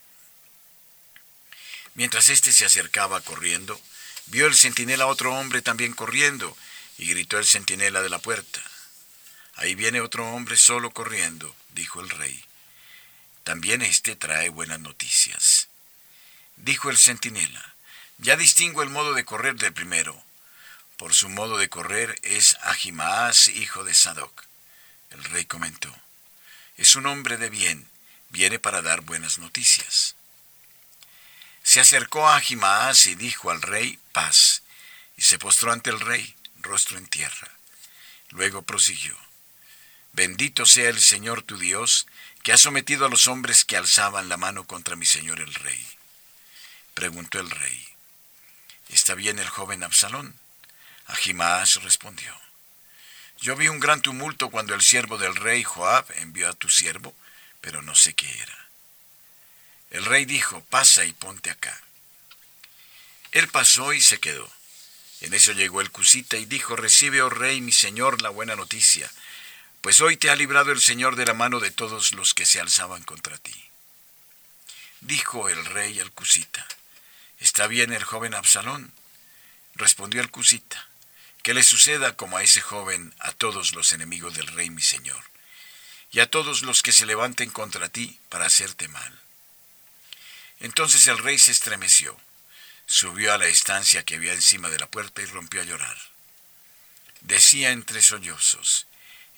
Mientras 1.95 2.29
éste 2.29 2.53
se 2.53 2.65
acercaba 2.65 3.21
corriendo, 3.21 3.81
vio 4.27 4.47
el 4.47 4.57
centinela 4.57 5.05
a 5.05 5.09
otro 5.09 5.35
hombre 5.35 5.63
también 5.63 5.93
corriendo 5.93 6.57
y 6.99 7.07
gritó 7.07 7.39
el 7.39 7.47
centinela 7.47 8.03
de 8.03 8.09
la 8.09 8.19
puerta. 8.19 8.61
Ahí 9.55 9.75
viene 9.75 10.01
otro 10.01 10.27
hombre 10.33 10.57
solo 10.57 10.91
corriendo, 10.91 11.55
dijo 11.75 12.01
el 12.01 12.09
rey. 12.09 12.45
También 13.45 13.83
éste 13.83 14.15
trae 14.17 14.49
buenas 14.51 14.81
noticias. 14.81 15.69
Dijo 16.57 16.91
el 16.91 16.99
centinela, 16.99 17.75
ya 18.19 18.37
distingo 18.37 18.83
el 18.83 18.89
modo 18.89 19.15
de 19.15 19.25
correr 19.25 19.57
del 19.57 19.73
primero. 19.73 20.23
Por 20.97 21.15
su 21.15 21.29
modo 21.29 21.59
de 21.59 21.69
correr 21.69 22.19
es 22.23 22.57
Ahimaas, 22.63 23.49
hijo 23.49 23.83
de 23.83 23.95
Sadoc. 23.95 24.45
El 25.11 25.25
rey 25.25 25.45
comentó, 25.45 25.93
es 26.77 26.95
un 26.95 27.07
hombre 27.07 27.37
de 27.37 27.51
bien, 27.51 27.89
viene 28.31 28.59
para 28.59 28.81
dar 28.81 29.01
buenas 29.01 29.39
noticias. 29.39 30.15
Se 31.63 31.81
acercó 31.81 32.29
a 32.29 32.37
Ahimaas 32.37 33.07
y 33.07 33.15
dijo 33.15 33.51
al 33.51 33.61
rey, 33.61 33.99
paz, 34.13 34.63
y 35.17 35.23
se 35.23 35.39
postró 35.39 35.73
ante 35.73 35.91
el 35.91 36.01
rey, 36.01 36.35
rostro 36.61 36.99
en 36.99 37.07
tierra. 37.07 37.51
Luego 38.31 38.63
prosiguió, 38.63 39.17
bendito 40.13 40.65
sea 40.65 40.89
el 40.89 41.01
Señor 41.01 41.43
tu 41.43 41.59
Dios, 41.59 42.07
que 42.43 42.53
ha 42.53 42.59
sometido 42.59 43.07
a 43.07 43.09
los 43.09 43.29
hombres 43.29 43.65
que 43.65 43.77
alzaban 43.77 44.29
la 44.29 44.37
mano 44.37 44.67
contra 44.67 44.97
mi 44.97 45.07
señor 45.07 45.41
el 45.41 45.55
rey. 45.55 45.87
Preguntó 46.95 47.39
el 47.41 47.51
rey, 47.51 47.89
¿está 48.89 49.15
bien 49.15 49.39
el 49.39 49.49
joven 49.49 49.83
Absalón? 49.83 50.35
Ahimaas 51.07 51.83
respondió, 51.83 52.37
yo 53.41 53.57
vi 53.57 53.69
un 53.69 53.81
gran 53.81 54.03
tumulto 54.03 54.51
cuando 54.51 54.75
el 54.75 54.83
siervo 54.83 55.19
del 55.19 55.35
rey 55.35 55.63
Joab 55.63 56.07
envió 56.17 56.49
a 56.49 56.53
tu 56.53 56.69
siervo, 56.69 57.15
pero 57.61 57.83
no 57.83 57.95
sé 57.95 58.15
qué 58.15 58.31
era. 58.31 58.59
El 59.91 60.05
rey 60.05 60.25
dijo, 60.25 60.65
pasa 60.71 61.05
y 61.05 61.13
ponte 61.13 61.51
acá. 61.51 61.81
Él 63.33 63.49
pasó 63.49 63.93
y 63.93 64.01
se 64.01 64.21
quedó. 64.21 64.51
En 65.21 65.35
eso 65.35 65.53
llegó 65.53 65.81
el 65.81 65.91
cusita 65.91 66.37
y 66.37 66.45
dijo, 66.45 66.77
recibe, 66.77 67.23
oh 67.23 67.31
rey, 67.31 67.61
mi 67.61 67.73
señor, 67.73 68.23
la 68.23 68.31
buena 68.31 68.57
noticia 68.57 69.11
pues 69.83 70.01
hoy 70.01 70.17
te 70.17 70.31
ha 70.31 70.37
librado 70.37 70.71
el 70.71 70.81
Señor 70.81 71.17
de 71.17 71.27
la 71.27 71.35
mano 71.35 71.59
de 71.59 71.73
todos 71.73 72.13
los 72.13 72.35
que 72.35 72.47
se 72.47 72.61
alzaban 72.61 73.03
contra 73.03 73.37
ti. 73.37 73.69
Dijo 75.01 75.49
el 75.49 75.65
rey 75.67 75.99
al 75.99 76.13
cusita, 76.13 76.65
¿está 77.41 77.67
bien 77.67 77.93
el 77.93 78.05
joven 78.05 78.33
Absalón? 78.35 78.93
Respondió 79.75 80.21
el 80.21 80.31
cusita, 80.31 80.87
que 81.43 81.53
le 81.53 81.65
suceda 81.65 82.17
como 82.17 82.37
a 82.37 82.45
ese 82.45 82.61
joven 82.61 83.13
a 83.19 83.33
todos 83.33 83.75
los 83.75 83.91
enemigos 83.91 84.35
del 84.35 84.47
rey 84.47 84.71
mi 84.71 84.83
Señor, 84.83 85.25
y 86.13 86.21
a 86.21 86.31
todos 86.31 86.63
los 86.63 86.83
que 86.83 86.93
se 86.93 87.05
levanten 87.05 87.51
contra 87.51 87.89
ti 87.89 88.21
para 88.29 88.47
hacerte 88.47 88.87
mal. 88.87 89.21
Entonces 90.61 91.09
el 91.09 91.19
rey 91.19 91.41
se 91.41 91.51
estremeció, 91.51 92.17
subió 92.87 93.35
a 93.35 93.39
la 93.39 93.47
estancia 93.47 94.05
que 94.05 94.15
había 94.15 94.33
encima 94.33 94.71
de 94.71 94.79
la 94.79 94.87
puerta 94.87 95.23
y 95.23 95.27
rompió 95.27 95.61
a 95.61 95.65
llorar. 95.65 95.99
Decía 97.23 97.71
entre 97.71 98.01
sollozos, 98.01 98.87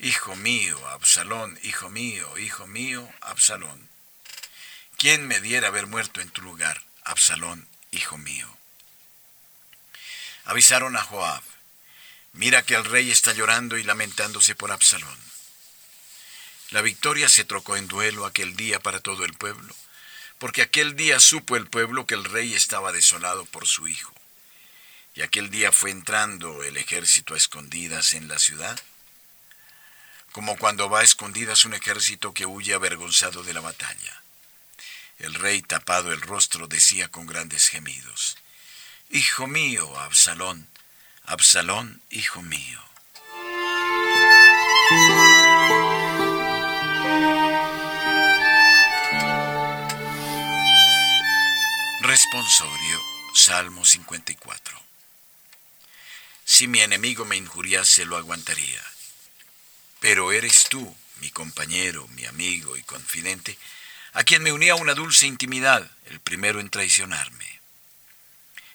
Hijo 0.00 0.34
mío, 0.34 0.88
Absalón, 0.88 1.58
hijo 1.62 1.88
mío, 1.88 2.36
hijo 2.38 2.66
mío, 2.66 3.08
Absalón. 3.20 3.88
¿Quién 4.96 5.26
me 5.26 5.40
diera 5.40 5.68
haber 5.68 5.86
muerto 5.86 6.20
en 6.20 6.30
tu 6.30 6.42
lugar, 6.42 6.82
Absalón, 7.04 7.68
hijo 7.92 8.18
mío? 8.18 8.48
Avisaron 10.46 10.96
a 10.96 11.02
Joab, 11.02 11.42
mira 12.32 12.62
que 12.62 12.74
el 12.74 12.84
rey 12.84 13.10
está 13.10 13.32
llorando 13.32 13.78
y 13.78 13.84
lamentándose 13.84 14.56
por 14.56 14.72
Absalón. 14.72 15.18
La 16.70 16.82
victoria 16.82 17.28
se 17.28 17.44
trocó 17.44 17.76
en 17.76 17.86
duelo 17.86 18.26
aquel 18.26 18.56
día 18.56 18.80
para 18.80 18.98
todo 18.98 19.24
el 19.24 19.34
pueblo, 19.34 19.76
porque 20.38 20.62
aquel 20.62 20.96
día 20.96 21.20
supo 21.20 21.56
el 21.56 21.68
pueblo 21.68 22.04
que 22.04 22.14
el 22.14 22.24
rey 22.24 22.52
estaba 22.54 22.90
desolado 22.90 23.44
por 23.44 23.68
su 23.68 23.86
hijo. 23.86 24.12
Y 25.14 25.22
aquel 25.22 25.50
día 25.50 25.70
fue 25.70 25.92
entrando 25.92 26.64
el 26.64 26.76
ejército 26.76 27.34
a 27.34 27.36
escondidas 27.36 28.12
en 28.14 28.26
la 28.26 28.40
ciudad 28.40 28.82
como 30.34 30.56
cuando 30.56 30.90
va 30.90 30.98
a 30.98 31.04
escondidas 31.04 31.64
un 31.64 31.74
ejército 31.74 32.34
que 32.34 32.44
huye 32.44 32.74
avergonzado 32.74 33.44
de 33.44 33.54
la 33.54 33.60
batalla. 33.60 34.20
El 35.20 35.32
rey, 35.32 35.62
tapado 35.62 36.12
el 36.12 36.20
rostro, 36.20 36.66
decía 36.66 37.06
con 37.06 37.24
grandes 37.24 37.68
gemidos, 37.68 38.36
Hijo 39.10 39.46
mío, 39.46 39.96
Absalón, 39.96 40.66
Absalón, 41.22 42.02
hijo 42.10 42.42
mío. 42.42 42.82
Responsorio, 52.00 53.02
Salmo 53.36 53.84
54. 53.84 54.82
Si 56.44 56.66
mi 56.66 56.80
enemigo 56.80 57.24
me 57.24 57.36
injuriase, 57.36 58.04
lo 58.04 58.16
aguantaría 58.16 58.82
pero 60.04 60.32
eres 60.32 60.68
tú, 60.68 60.94
mi 61.22 61.30
compañero, 61.30 62.06
mi 62.08 62.26
amigo 62.26 62.76
y 62.76 62.82
confidente, 62.82 63.56
a 64.12 64.22
quien 64.22 64.42
me 64.42 64.52
unía 64.52 64.74
una 64.74 64.92
dulce 64.92 65.26
intimidad, 65.26 65.90
el 66.04 66.20
primero 66.20 66.60
en 66.60 66.68
traicionarme. 66.68 67.62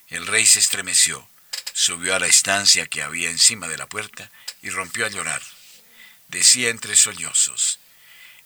El 0.07 0.25
rey 0.25 0.47
se 0.47 0.57
estremeció, 0.57 1.29
subió 1.71 2.15
a 2.15 2.19
la 2.19 2.25
estancia 2.25 2.87
que 2.87 3.03
había 3.03 3.29
encima 3.29 3.67
de 3.67 3.77
la 3.77 3.85
puerta 3.85 4.31
y 4.63 4.71
rompió 4.71 5.05
a 5.05 5.09
llorar. 5.09 5.43
Decía 6.29 6.69
entre 6.69 6.95
sollozos, 6.95 7.77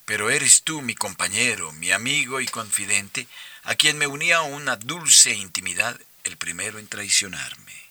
pero 0.03 0.29
eres 0.29 0.63
tú 0.63 0.81
mi 0.81 0.93
compañero, 0.93 1.71
mi 1.71 1.93
amigo 1.93 2.41
y 2.41 2.47
confidente, 2.47 3.27
a 3.63 3.75
quien 3.75 3.97
me 3.97 4.07
unía 4.07 4.41
una 4.41 4.75
dulce 4.75 5.33
intimidad, 5.33 5.97
el 6.25 6.35
primero 6.35 6.79
en 6.79 6.89
traicionarme. 6.89 7.82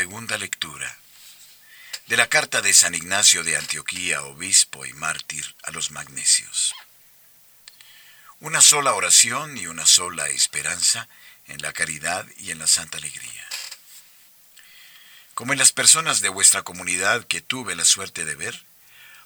Segunda 0.00 0.38
lectura 0.38 0.96
de 2.06 2.16
la 2.16 2.26
carta 2.26 2.62
de 2.62 2.72
San 2.72 2.94
Ignacio 2.94 3.44
de 3.44 3.58
Antioquía, 3.58 4.22
obispo 4.22 4.86
y 4.86 4.94
mártir 4.94 5.54
a 5.62 5.72
los 5.72 5.90
magnesios. 5.90 6.74
Una 8.40 8.62
sola 8.62 8.94
oración 8.94 9.58
y 9.58 9.66
una 9.66 9.84
sola 9.84 10.30
esperanza 10.30 11.06
en 11.48 11.60
la 11.60 11.74
caridad 11.74 12.26
y 12.38 12.50
en 12.50 12.60
la 12.60 12.66
santa 12.66 12.96
alegría. 12.96 13.46
Como 15.34 15.52
en 15.52 15.58
las 15.58 15.72
personas 15.72 16.22
de 16.22 16.30
vuestra 16.30 16.62
comunidad 16.62 17.26
que 17.26 17.42
tuve 17.42 17.76
la 17.76 17.84
suerte 17.84 18.24
de 18.24 18.36
ver, 18.36 18.64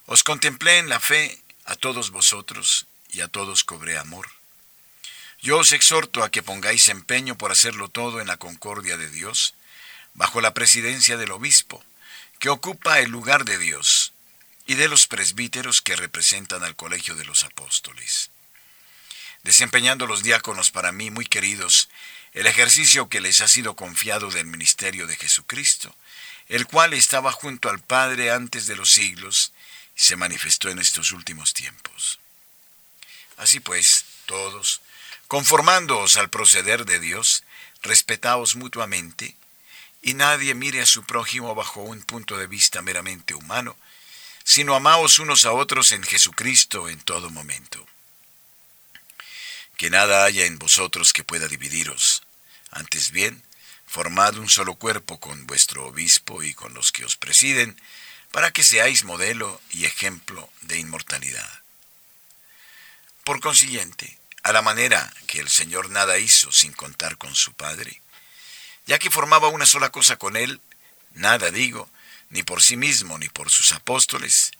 Os 0.07 0.23
contemplé 0.23 0.79
en 0.79 0.89
la 0.89 0.99
fe 0.99 1.41
a 1.63 1.77
todos 1.77 2.11
vosotros 2.11 2.85
y 3.07 3.21
a 3.21 3.29
todos 3.29 3.63
cobré 3.63 3.97
amor. 3.97 4.27
Yo 5.41 5.59
os 5.59 5.71
exhorto 5.71 6.21
a 6.21 6.31
que 6.31 6.43
pongáis 6.43 6.89
empeño 6.89 7.37
por 7.37 7.53
hacerlo 7.53 7.87
todo 7.87 8.19
en 8.19 8.27
la 8.27 8.35
concordia 8.35 8.97
de 8.97 9.09
Dios, 9.09 9.55
bajo 10.15 10.41
la 10.41 10.53
presidencia 10.53 11.17
del 11.17 11.31
obispo, 11.31 11.83
que 12.39 12.49
ocupa 12.49 12.99
el 12.99 13.11
lugar 13.11 13.45
de 13.45 13.57
Dios, 13.57 14.13
y 14.67 14.75
de 14.75 14.87
los 14.87 15.07
presbíteros 15.07 15.81
que 15.81 15.95
representan 15.95 16.63
al 16.63 16.75
colegio 16.75 17.15
de 17.15 17.25
los 17.25 17.43
apóstoles. 17.43 18.31
Desempeñando 19.43 20.07
los 20.07 20.23
diáconos 20.23 20.71
para 20.71 20.91
mí 20.91 21.11
muy 21.11 21.25
queridos 21.25 21.89
el 22.33 22.47
ejercicio 22.47 23.07
que 23.07 23.21
les 23.21 23.41
ha 23.41 23.47
sido 23.47 23.75
confiado 23.75 24.29
del 24.29 24.45
ministerio 24.45 25.07
de 25.07 25.15
Jesucristo, 25.15 25.95
el 26.49 26.65
cual 26.65 26.93
estaba 26.93 27.31
junto 27.31 27.69
al 27.69 27.79
Padre 27.79 28.31
antes 28.31 28.67
de 28.67 28.75
los 28.75 28.91
siglos 28.91 29.53
se 29.95 30.15
manifestó 30.15 30.69
en 30.69 30.79
estos 30.79 31.11
últimos 31.11 31.53
tiempos. 31.53 32.19
Así 33.37 33.59
pues, 33.59 34.05
todos, 34.25 34.81
conformándoos 35.27 36.17
al 36.17 36.29
proceder 36.29 36.85
de 36.85 36.99
Dios, 36.99 37.43
respetaos 37.83 38.55
mutuamente, 38.55 39.35
y 40.05 40.13
nadie 40.13 40.53
mire 40.53 40.83
a 40.83 40.85
su 40.85 41.03
prójimo 41.03 41.55
bajo 41.55 41.81
un 41.81 42.03
punto 42.03 42.37
de 42.37 42.45
vista 42.45 42.83
meramente 42.83 43.33
humano, 43.33 43.75
sino 44.43 44.75
amaos 44.75 45.17
unos 45.17 45.45
a 45.45 45.51
otros 45.51 45.91
en 45.91 46.03
Jesucristo 46.03 46.89
en 46.89 47.01
todo 47.01 47.31
momento. 47.31 47.83
Que 49.77 49.89
nada 49.89 50.23
haya 50.23 50.45
en 50.45 50.59
vosotros 50.59 51.11
que 51.11 51.23
pueda 51.23 51.47
dividiros, 51.47 52.21
antes 52.69 53.09
bien, 53.09 53.41
formad 53.87 54.37
un 54.37 54.47
solo 54.47 54.75
cuerpo 54.75 55.19
con 55.19 55.47
vuestro 55.47 55.87
obispo 55.87 56.43
y 56.43 56.53
con 56.53 56.75
los 56.75 56.91
que 56.91 57.03
os 57.03 57.15
presiden, 57.15 57.75
para 58.29 58.51
que 58.51 58.63
seáis 58.63 59.05
modelo 59.05 59.59
y 59.71 59.85
ejemplo 59.85 60.47
de 60.61 60.77
inmortalidad. 60.77 61.63
Por 63.23 63.39
consiguiente, 63.39 64.19
a 64.43 64.53
la 64.53 64.61
manera 64.61 65.11
que 65.25 65.39
el 65.39 65.49
Señor 65.49 65.89
nada 65.89 66.19
hizo 66.19 66.51
sin 66.51 66.73
contar 66.73 67.17
con 67.17 67.33
su 67.33 67.53
Padre, 67.53 68.03
ya 68.85 68.99
que 68.99 69.09
formaba 69.09 69.47
una 69.47 69.65
sola 69.65 69.89
cosa 69.89 70.17
con 70.17 70.35
él, 70.35 70.61
nada 71.13 71.51
digo, 71.51 71.89
ni 72.29 72.43
por 72.43 72.61
sí 72.61 72.77
mismo 72.77 73.17
ni 73.17 73.29
por 73.29 73.49
sus 73.49 73.71
apóstoles, 73.71 74.51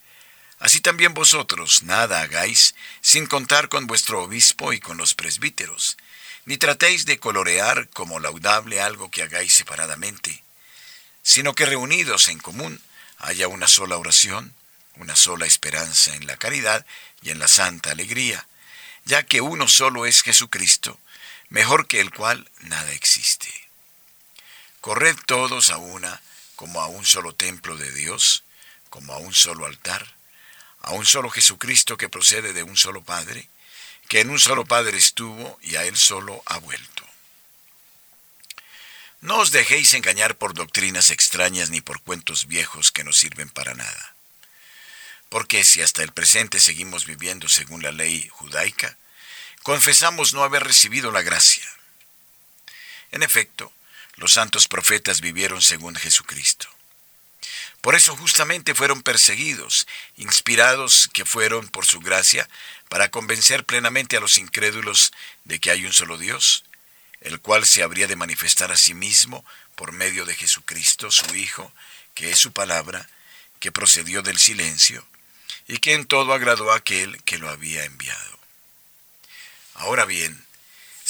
así 0.59 0.79
también 0.79 1.13
vosotros 1.13 1.83
nada 1.83 2.21
hagáis 2.21 2.75
sin 3.01 3.27
contar 3.27 3.69
con 3.69 3.87
vuestro 3.87 4.23
obispo 4.23 4.73
y 4.73 4.79
con 4.79 4.97
los 4.97 5.13
presbíteros, 5.13 5.97
ni 6.45 6.57
tratéis 6.57 7.05
de 7.05 7.19
colorear 7.19 7.89
como 7.89 8.19
laudable 8.19 8.81
algo 8.81 9.09
que 9.09 9.23
hagáis 9.23 9.53
separadamente, 9.53 10.43
sino 11.23 11.53
que 11.53 11.65
reunidos 11.65 12.29
en 12.29 12.39
común 12.39 12.81
haya 13.17 13.47
una 13.47 13.67
sola 13.67 13.97
oración, 13.97 14.53
una 14.97 15.15
sola 15.15 15.45
esperanza 15.45 16.15
en 16.15 16.27
la 16.27 16.37
caridad 16.37 16.85
y 17.21 17.31
en 17.31 17.39
la 17.39 17.47
santa 17.47 17.91
alegría, 17.91 18.47
ya 19.05 19.23
que 19.23 19.41
uno 19.41 19.67
solo 19.67 20.05
es 20.05 20.21
Jesucristo, 20.21 20.99
mejor 21.49 21.87
que 21.87 21.99
el 21.99 22.11
cual 22.11 22.49
nada 22.61 22.91
existe. 22.93 23.64
Corred 24.85 25.17
todos 25.25 25.71
a 25.71 25.77
una, 25.77 26.21
como 26.55 26.79
a 26.79 26.85
un 26.85 27.07
solo 27.07 27.33
templo 27.33 27.75
de 27.75 27.91
Dios, 27.91 28.43
como 28.91 29.13
a 29.13 29.17
un 29.17 29.33
solo 29.33 29.65
altar, 29.65 30.13
a 30.81 30.91
un 30.91 31.07
solo 31.07 31.31
Jesucristo 31.31 31.97
que 31.97 32.07
procede 32.07 32.53
de 32.53 32.61
un 32.61 32.77
solo 32.77 33.01
Padre, 33.03 33.49
que 34.07 34.19
en 34.19 34.29
un 34.29 34.37
solo 34.37 34.63
Padre 34.63 34.95
estuvo 34.95 35.57
y 35.63 35.75
a 35.75 35.85
él 35.85 35.97
solo 35.97 36.43
ha 36.45 36.59
vuelto. 36.59 37.03
No 39.21 39.39
os 39.39 39.49
dejéis 39.49 39.95
engañar 39.95 40.37
por 40.37 40.53
doctrinas 40.53 41.09
extrañas 41.09 41.71
ni 41.71 41.81
por 41.81 41.99
cuentos 42.01 42.45
viejos 42.45 42.91
que 42.91 43.03
no 43.03 43.11
sirven 43.11 43.49
para 43.49 43.73
nada. 43.73 44.15
Porque 45.29 45.63
si 45.63 45.81
hasta 45.81 46.03
el 46.03 46.11
presente 46.11 46.59
seguimos 46.59 47.07
viviendo 47.07 47.49
según 47.49 47.81
la 47.81 47.91
ley 47.91 48.29
judaica, 48.29 48.95
confesamos 49.63 50.35
no 50.35 50.43
haber 50.43 50.63
recibido 50.63 51.11
la 51.11 51.23
gracia. 51.23 51.67
En 53.09 53.23
efecto, 53.23 53.73
los 54.17 54.33
santos 54.33 54.67
profetas 54.67 55.21
vivieron 55.21 55.61
según 55.61 55.95
Jesucristo. 55.95 56.67
Por 57.81 57.95
eso 57.95 58.15
justamente 58.15 58.73
fueron 58.73 59.03
perseguidos, 59.03 59.85
inspirados 60.17 61.09
que 61.13 61.25
fueron 61.25 61.67
por 61.67 61.85
su 61.85 61.99
gracia 61.99 62.49
para 62.89 63.09
convencer 63.09 63.63
plenamente 63.63 64.17
a 64.17 64.19
los 64.19 64.37
incrédulos 64.37 65.11
de 65.43 65.59
que 65.59 65.69
hay 65.71 65.85
un 65.85 65.93
solo 65.93 66.17
Dios, 66.17 66.63
el 67.21 67.39
cual 67.39 67.65
se 67.65 67.83
habría 67.83 68.07
de 68.07 68.15
manifestar 68.15 68.71
a 68.71 68.77
sí 68.77 68.93
mismo 68.93 69.45
por 69.75 69.91
medio 69.91 70.25
de 70.25 70.35
Jesucristo, 70.35 71.11
su 71.11 71.35
Hijo, 71.35 71.71
que 72.13 72.31
es 72.31 72.39
su 72.39 72.53
palabra, 72.53 73.09
que 73.59 73.71
procedió 73.71 74.21
del 74.21 74.39
silencio, 74.39 75.05
y 75.67 75.77
que 75.77 75.93
en 75.93 76.05
todo 76.05 76.33
agradó 76.33 76.71
a 76.71 76.77
aquel 76.77 77.21
que 77.23 77.37
lo 77.37 77.49
había 77.49 77.83
enviado. 77.83 78.39
Ahora 79.75 80.05
bien, 80.05 80.44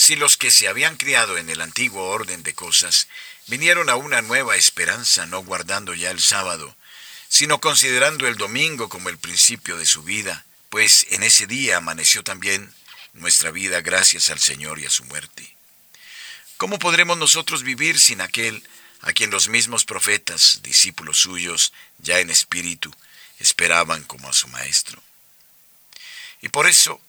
si 0.06 0.15
los 0.15 0.38
que 0.38 0.52
se 0.52 0.68
habían 0.68 0.98
criado 0.98 1.39
en 1.39 1.50
el 1.50 1.62
antiguo 1.62 2.04
orden 2.10 2.44
de 2.44 2.54
cosas 2.54 3.08
vinieron 3.48 3.89
a 3.89 3.96
una 3.96 4.22
nueva 4.22 4.56
esperanza 4.56 5.26
no 5.26 5.44
guardando 5.44 5.96
ya 5.96 6.12
el 6.12 6.20
sábado, 6.20 6.78
sino 7.28 7.60
considerando 7.60 8.28
el 8.28 8.38
domingo 8.38 8.88
como 8.88 9.10
el 9.10 9.18
principio 9.18 9.78
de 9.78 9.88
su 9.88 10.04
vida, 10.04 10.46
pues 10.70 11.08
en 11.10 11.24
ese 11.24 11.48
día 11.48 11.78
amaneció 11.78 12.24
también 12.24 12.72
nuestra 13.13 13.50
vida 13.50 13.82
gracias 13.82 14.30
al 14.30 14.39
Señor 14.39 14.78
y 14.78 14.86
a 14.86 14.91
su 14.91 15.04
muerte. 15.06 15.56
¿Cómo 16.58 16.78
podremos 16.78 17.18
nosotros 17.18 17.63
vivir 17.63 18.00
sin 18.00 18.22
aquel 18.22 18.62
a 19.02 19.12
quien 19.12 19.32
los 19.32 19.50
mismos 19.50 19.86
profetas, 19.86 20.60
discípulos 20.62 21.18
suyos, 21.18 21.74
ya 21.98 22.20
en 22.20 22.30
espíritu, 22.30 22.94
esperaban 23.39 24.04
como 24.04 24.30
a 24.30 24.34
su 24.34 24.48
Maestro? 24.50 25.02
Y 26.44 26.50
por 26.50 26.68
eso, 26.68 27.02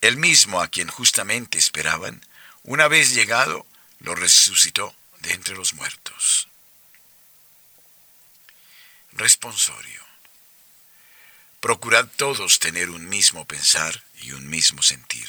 el 0.00 0.16
mismo 0.16 0.60
a 0.60 0.68
quien 0.68 0.88
justamente 0.88 1.58
esperaban, 1.58 2.24
una 2.62 2.88
vez 2.88 3.14
llegado, 3.14 3.66
lo 4.00 4.14
resucitó 4.14 4.94
de 5.20 5.32
entre 5.32 5.54
los 5.54 5.74
muertos. 5.74 6.48
Responsorio. 9.12 10.04
Procurad 11.60 12.06
todos 12.16 12.58
tener 12.58 12.90
un 12.90 13.08
mismo 13.08 13.46
pensar 13.46 14.04
y 14.20 14.32
un 14.32 14.48
mismo 14.48 14.82
sentir, 14.82 15.28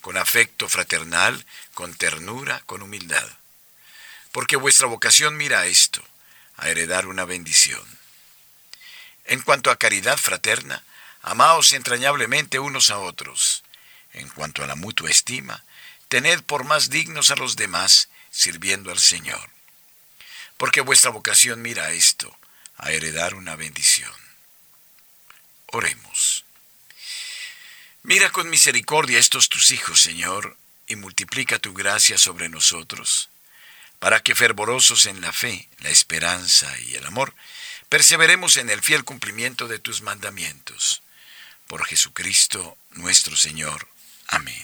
con 0.00 0.16
afecto 0.16 0.68
fraternal, 0.68 1.44
con 1.74 1.94
ternura, 1.94 2.62
con 2.66 2.82
humildad, 2.82 3.28
porque 4.32 4.56
vuestra 4.56 4.86
vocación 4.86 5.36
mira 5.36 5.60
a 5.60 5.66
esto, 5.66 6.02
a 6.56 6.68
heredar 6.68 7.06
una 7.06 7.24
bendición. 7.24 7.84
En 9.24 9.42
cuanto 9.42 9.70
a 9.70 9.76
caridad 9.76 10.16
fraterna, 10.16 10.82
amaos 11.20 11.72
entrañablemente 11.72 12.58
unos 12.58 12.90
a 12.90 12.98
otros. 12.98 13.62
En 14.12 14.28
cuanto 14.28 14.62
a 14.62 14.66
la 14.66 14.74
mutua 14.74 15.10
estima, 15.10 15.64
tened 16.08 16.42
por 16.42 16.64
más 16.64 16.90
dignos 16.90 17.30
a 17.30 17.36
los 17.36 17.56
demás, 17.56 18.08
sirviendo 18.30 18.90
al 18.90 18.98
Señor. 18.98 19.50
Porque 20.56 20.80
vuestra 20.80 21.10
vocación 21.10 21.62
mira 21.62 21.86
a 21.86 21.92
esto, 21.92 22.36
a 22.76 22.92
heredar 22.92 23.34
una 23.34 23.56
bendición. 23.56 24.12
Oremos. 25.66 26.44
Mira 28.02 28.30
con 28.30 28.50
misericordia 28.50 29.18
estos 29.18 29.48
tus 29.48 29.70
hijos, 29.70 30.00
Señor, 30.00 30.56
y 30.86 30.96
multiplica 30.96 31.58
tu 31.58 31.72
gracia 31.72 32.18
sobre 32.18 32.48
nosotros, 32.48 33.30
para 33.98 34.22
que 34.22 34.34
fervorosos 34.34 35.06
en 35.06 35.20
la 35.20 35.32
fe, 35.32 35.68
la 35.78 35.90
esperanza 35.90 36.78
y 36.80 36.96
el 36.96 37.06
amor, 37.06 37.34
perseveremos 37.88 38.56
en 38.56 38.70
el 38.70 38.82
fiel 38.82 39.04
cumplimiento 39.04 39.68
de 39.68 39.78
tus 39.78 40.02
mandamientos. 40.02 41.02
Por 41.68 41.86
Jesucristo 41.86 42.76
nuestro 42.90 43.36
Señor. 43.36 43.88
Amén. 44.32 44.54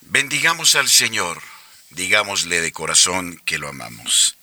Bendigamos 0.00 0.74
al 0.74 0.88
Señor, 0.88 1.40
digámosle 1.90 2.60
de 2.60 2.72
corazón 2.72 3.40
que 3.44 3.58
lo 3.58 3.68
amamos. 3.68 4.37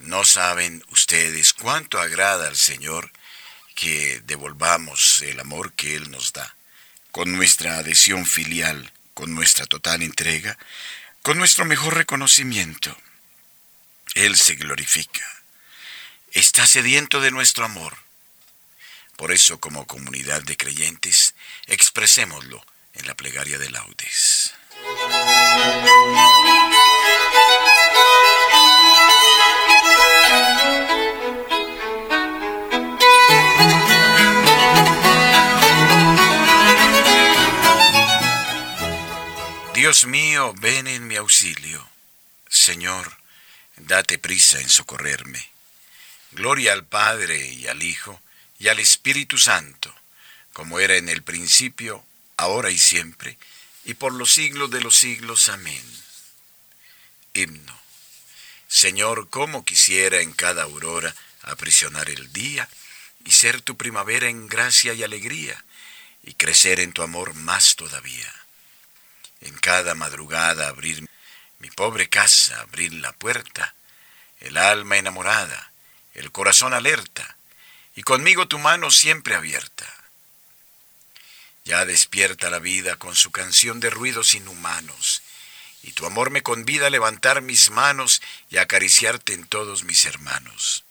No 0.00 0.24
saben 0.24 0.84
ustedes 0.90 1.52
cuánto 1.52 2.00
agrada 2.00 2.48
al 2.48 2.56
Señor 2.56 3.12
que 3.74 4.20
devolvamos 4.24 5.22
el 5.22 5.40
amor 5.40 5.72
que 5.72 5.96
Él 5.96 6.10
nos 6.10 6.32
da, 6.32 6.54
con 7.10 7.32
nuestra 7.32 7.78
adhesión 7.78 8.26
filial, 8.26 8.92
con 9.14 9.34
nuestra 9.34 9.66
total 9.66 10.02
entrega, 10.02 10.58
con 11.22 11.38
nuestro 11.38 11.64
mejor 11.64 11.94
reconocimiento. 11.94 12.96
Él 14.14 14.36
se 14.36 14.54
glorifica. 14.54 15.24
Está 16.32 16.66
sediento 16.66 17.20
de 17.20 17.30
nuestro 17.30 17.64
amor. 17.64 17.96
Por 19.16 19.32
eso, 19.32 19.60
como 19.60 19.86
comunidad 19.86 20.42
de 20.42 20.56
creyentes, 20.56 21.34
expresémoslo 21.66 22.64
en 22.94 23.06
la 23.06 23.14
plegaria 23.14 23.58
de 23.58 23.70
laudes. 23.70 24.52
Señor, 42.48 43.18
date 43.76 44.18
prisa 44.18 44.58
en 44.60 44.70
socorrerme. 44.70 45.50
Gloria 46.32 46.72
al 46.72 46.86
Padre 46.86 47.48
y 47.48 47.66
al 47.66 47.82
Hijo 47.82 48.18
y 48.58 48.68
al 48.68 48.78
Espíritu 48.78 49.36
Santo, 49.36 49.94
como 50.54 50.80
era 50.80 50.96
en 50.96 51.10
el 51.10 51.22
principio, 51.22 52.02
ahora 52.38 52.70
y 52.70 52.78
siempre, 52.78 53.36
y 53.84 53.92
por 53.92 54.14
los 54.14 54.32
siglos 54.32 54.70
de 54.70 54.80
los 54.80 54.96
siglos. 54.96 55.50
Amén. 55.50 55.84
Himno. 57.34 57.78
Señor, 58.66 59.28
cómo 59.28 59.66
quisiera 59.66 60.20
en 60.22 60.32
cada 60.32 60.62
aurora 60.62 61.14
aprisionar 61.42 62.08
el 62.08 62.32
día 62.32 62.70
y 63.22 63.32
ser 63.32 63.60
tu 63.60 63.76
primavera 63.76 64.28
en 64.30 64.48
gracia 64.48 64.94
y 64.94 65.02
alegría, 65.02 65.62
y 66.22 66.32
crecer 66.32 66.80
en 66.80 66.92
tu 66.94 67.02
amor 67.02 67.34
más 67.34 67.76
todavía. 67.76 68.32
En 69.42 69.54
cada 69.58 69.94
madrugada 69.94 70.68
abrir 70.68 71.06
mi 71.64 71.70
pobre 71.70 72.10
casa, 72.10 72.60
abrir 72.60 72.92
la 72.92 73.14
puerta, 73.14 73.74
el 74.40 74.58
alma 74.58 74.98
enamorada, 74.98 75.72
el 76.12 76.30
corazón 76.30 76.74
alerta, 76.74 77.38
y 77.96 78.02
conmigo 78.02 78.46
tu 78.46 78.58
mano 78.58 78.90
siempre 78.90 79.34
abierta. 79.34 79.90
Ya 81.64 81.86
despierta 81.86 82.50
la 82.50 82.58
vida 82.58 82.96
con 82.96 83.16
su 83.16 83.30
canción 83.30 83.80
de 83.80 83.88
ruidos 83.88 84.34
inhumanos, 84.34 85.22
y 85.82 85.92
tu 85.92 86.04
amor 86.04 86.28
me 86.28 86.42
convida 86.42 86.88
a 86.88 86.90
levantar 86.90 87.40
mis 87.40 87.70
manos 87.70 88.20
y 88.50 88.58
acariciarte 88.58 89.32
en 89.32 89.46
todos 89.46 89.84
mis 89.84 90.04
hermanos. 90.04 90.84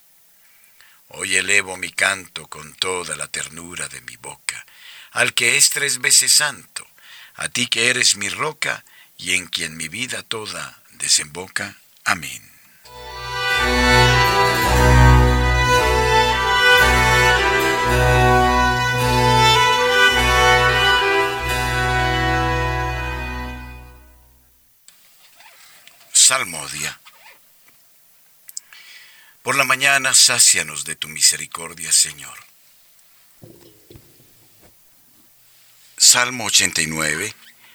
Hoy 1.10 1.36
elevo 1.36 1.78
mi 1.78 1.92
canto 1.92 2.48
con 2.48 2.74
toda 2.74 3.16
la 3.16 3.28
ternura 3.28 3.90
de 3.90 4.02
mi 4.02 4.18
boca, 4.18 4.66
al 5.12 5.36
que 5.36 5.56
es 5.56 5.70
tres 5.70 6.02
veces 6.02 6.34
santo, 6.34 6.88
a 7.36 7.48
ti 7.48 7.68
que 7.68 7.92
eres 7.92 8.16
mi 8.16 8.30
roca 8.30 8.84
y 9.24 9.36
en 9.36 9.48
quien 9.48 9.78
mi 9.78 9.88
vida 9.88 10.22
toda 10.22 10.84
desemboca. 10.92 11.78
Amén. 12.04 12.52
Salmodia. 26.12 27.00
Por 29.42 29.56
la 29.56 29.64
mañana 29.64 30.14
sácianos 30.14 30.84
de 30.84 30.98
tu 30.98 31.08
misericordia, 31.08 31.94
Señor. 31.94 32.38
Salmo 35.98 36.46
89. 36.48 37.34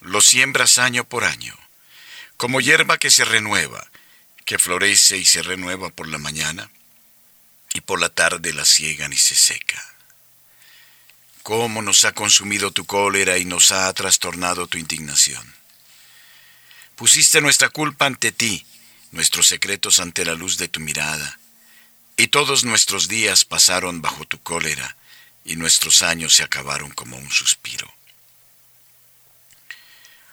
Lo 0.00 0.20
siembras 0.20 0.78
año 0.78 1.04
por 1.04 1.24
año, 1.24 1.56
como 2.36 2.60
hierba 2.60 2.98
que 2.98 3.10
se 3.10 3.24
renueva, 3.24 3.84
que 4.44 4.58
florece 4.58 5.18
y 5.18 5.24
se 5.24 5.42
renueva 5.42 5.90
por 5.90 6.06
la 6.06 6.18
mañana, 6.18 6.70
y 7.74 7.80
por 7.80 8.00
la 8.00 8.08
tarde 8.08 8.52
la 8.52 8.64
ciegan 8.64 9.12
y 9.12 9.16
se 9.16 9.34
seca. 9.34 9.84
Cómo 11.42 11.82
nos 11.82 12.04
ha 12.04 12.12
consumido 12.12 12.70
tu 12.70 12.86
cólera 12.86 13.38
y 13.38 13.44
nos 13.44 13.72
ha 13.72 13.92
trastornado 13.92 14.66
tu 14.68 14.78
indignación. 14.78 15.54
Pusiste 16.94 17.40
nuestra 17.40 17.68
culpa 17.68 18.06
ante 18.06 18.32
ti, 18.32 18.64
nuestros 19.10 19.48
secretos 19.48 19.98
ante 19.98 20.24
la 20.24 20.34
luz 20.34 20.58
de 20.58 20.68
tu 20.68 20.78
mirada, 20.78 21.38
y 22.16 22.28
todos 22.28 22.64
nuestros 22.64 23.08
días 23.08 23.44
pasaron 23.44 24.00
bajo 24.00 24.24
tu 24.24 24.40
cólera, 24.40 24.96
y 25.44 25.56
nuestros 25.56 26.02
años 26.02 26.34
se 26.34 26.44
acabaron 26.44 26.90
como 26.90 27.16
un 27.16 27.30
suspiro. 27.30 27.97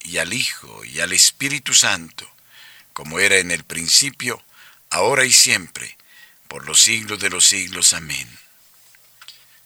y 0.00 0.18
al 0.18 0.32
Hijo 0.32 0.84
y 0.84 1.00
al 1.00 1.12
Espíritu 1.12 1.74
Santo, 1.74 2.30
como 2.92 3.20
era 3.20 3.36
en 3.36 3.50
el 3.50 3.64
principio, 3.64 4.42
ahora 4.90 5.24
y 5.24 5.32
siempre, 5.32 5.96
por 6.48 6.66
los 6.66 6.80
siglos 6.80 7.18
de 7.20 7.30
los 7.30 7.46
siglos. 7.46 7.92
Amén. 7.92 8.28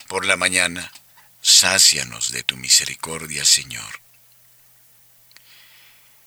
Por 0.07 0.27
la 0.27 0.37
mañana, 0.37 0.93
sácianos 1.41 2.31
de 2.33 2.43
tu 2.43 2.57
misericordia, 2.57 3.45
Señor. 3.45 4.01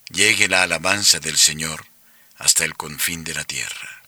Llegue 0.10 0.48
la 0.48 0.64
alabanza 0.64 1.20
del 1.20 1.38
Señor 1.38 1.86
hasta 2.38 2.64
el 2.64 2.76
confín 2.76 3.24
de 3.24 3.34
la 3.34 3.44
tierra. 3.44 4.04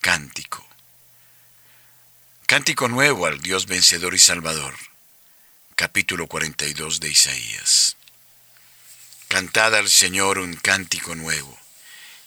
Cántico. 0.00 0.66
Cántico 2.46 2.88
nuevo 2.88 3.26
al 3.26 3.40
Dios 3.40 3.66
vencedor 3.66 4.14
y 4.14 4.18
salvador. 4.18 4.74
Capítulo 5.76 6.26
42 6.26 7.00
de 7.00 7.10
Isaías. 7.10 7.83
Cantad 9.34 9.74
al 9.74 9.90
Señor 9.90 10.38
un 10.38 10.54
cántico 10.54 11.16
nuevo. 11.16 11.58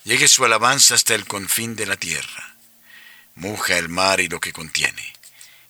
Llegue 0.04 0.28
su 0.28 0.43
alabanza 0.43 0.93
hasta 0.93 1.15
el 1.15 1.26
confín 1.26 1.78
de 1.78 1.86
la 1.86 1.96
tierra. 1.96 2.58
Muja 3.34 3.78
el 3.78 3.88
mar 3.88 4.20
y 4.20 4.28
lo 4.28 4.41
que 4.41 4.52
contiene, 4.52 5.13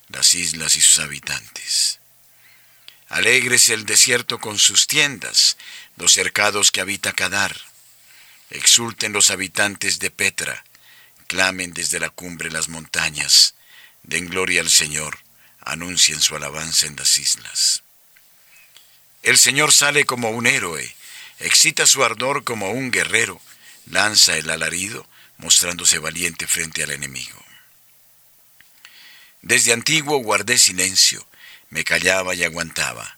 las 0.08 0.34
islas 0.34 0.76
y 0.76 0.82
sus 0.82 0.97
habitantes. 0.97 2.00
Alegres 3.10 3.69
el 3.69 3.86
desierto 3.86 4.39
con 4.39 4.58
sus 4.58 4.88
tiendas, 4.88 5.58
los 5.95 6.12
cercados 6.12 6.71
que 6.71 6.82
habita 6.82 7.13
Cadar 7.13 7.56
Exulten 8.50 9.13
los 9.13 9.30
habitantes 9.30 10.00
de 10.00 10.10
Petra, 10.10 10.65
clamen 11.28 11.71
desde 11.71 12.00
la 12.00 12.10
cumbre 12.10 12.50
las 12.50 12.67
montañas, 12.67 13.54
den 14.02 14.28
gloria 14.28 14.62
al 14.62 14.71
Señor, 14.71 15.19
anuncien 15.62 16.19
su 16.19 16.36
alabanza 16.36 16.88
en 16.88 16.95
las 16.95 17.19
islas. 17.19 17.84
El 19.21 19.38
Señor 19.38 19.71
sale 19.71 20.04
como 20.06 20.32
un 20.32 20.47
héroe, 20.47 20.96
excita 21.39 21.86
su 21.86 22.04
ardor 22.04 22.43
como 22.43 22.71
un 22.71 22.91
guerrero, 22.91 23.39
lanza 23.86 24.38
el 24.38 24.50
alarido, 24.50 25.08
mostrándose 25.38 26.00
valiente 26.00 26.47
frente 26.47 26.84
al 26.84 26.91
enemigo. 26.91 27.43
Desde 29.41 29.73
antiguo 29.73 30.17
guardé 30.17 30.58
silencio, 30.58 31.26
me 31.69 31.84
callaba 31.84 32.34
y 32.36 32.43
aguantaba, 32.43 33.17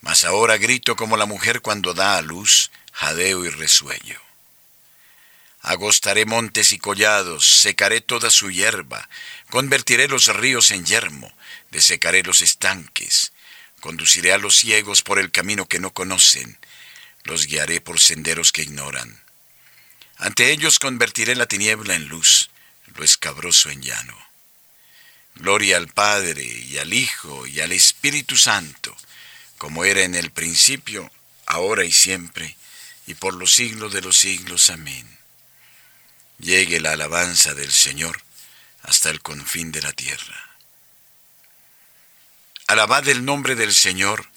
mas 0.00 0.24
ahora 0.24 0.56
grito 0.56 0.96
como 0.96 1.16
la 1.16 1.26
mujer 1.26 1.60
cuando 1.60 1.92
da 1.92 2.16
a 2.16 2.22
luz, 2.22 2.70
jadeo 2.92 3.44
y 3.44 3.50
resuello. 3.50 4.20
Agostaré 5.62 6.24
montes 6.24 6.72
y 6.72 6.78
collados, 6.78 7.60
secaré 7.60 8.00
toda 8.00 8.30
su 8.30 8.50
hierba, 8.50 9.08
convertiré 9.50 10.08
los 10.08 10.26
ríos 10.28 10.70
en 10.70 10.86
yermo, 10.86 11.30
desecaré 11.70 12.22
los 12.22 12.40
estanques, 12.40 13.32
conduciré 13.80 14.32
a 14.32 14.38
los 14.38 14.56
ciegos 14.56 15.02
por 15.02 15.18
el 15.18 15.30
camino 15.30 15.66
que 15.66 15.78
no 15.78 15.90
conocen, 15.92 16.58
los 17.24 17.46
guiaré 17.46 17.80
por 17.80 18.00
senderos 18.00 18.52
que 18.52 18.62
ignoran. 18.62 19.22
Ante 20.16 20.52
ellos 20.52 20.78
convertiré 20.78 21.34
la 21.34 21.46
tiniebla 21.46 21.94
en 21.94 22.08
luz, 22.08 22.50
lo 22.94 23.04
escabroso 23.04 23.70
en 23.70 23.82
llano. 23.82 24.16
Gloria 25.36 25.76
al 25.76 25.88
Padre 25.88 26.44
y 26.44 26.78
al 26.78 26.92
Hijo 26.92 27.46
y 27.46 27.60
al 27.60 27.72
Espíritu 27.72 28.36
Santo, 28.36 28.94
como 29.56 29.84
era 29.84 30.02
en 30.02 30.14
el 30.14 30.30
principio, 30.30 31.10
ahora 31.46 31.84
y 31.84 31.92
siempre, 31.92 32.56
y 33.06 33.14
por 33.14 33.34
los 33.34 33.52
siglos 33.52 33.92
de 33.92 34.02
los 34.02 34.18
siglos. 34.18 34.70
Amén. 34.70 35.18
Llegue 36.38 36.80
la 36.80 36.92
alabanza 36.92 37.54
del 37.54 37.72
Señor 37.72 38.22
hasta 38.82 39.10
el 39.10 39.20
confín 39.20 39.72
de 39.72 39.82
la 39.82 39.92
tierra. 39.92 40.50
Alabad 42.66 43.08
el 43.08 43.24
nombre 43.24 43.54
del 43.56 43.74
Señor, 43.74 44.28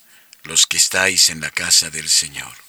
los 0.43 0.65
que 0.65 0.78
estáis 0.78 1.30
en 1.30 1.41
la 1.41 1.52
casa 1.52 1.89
del 1.89 2.10
Señor. 2.10 2.62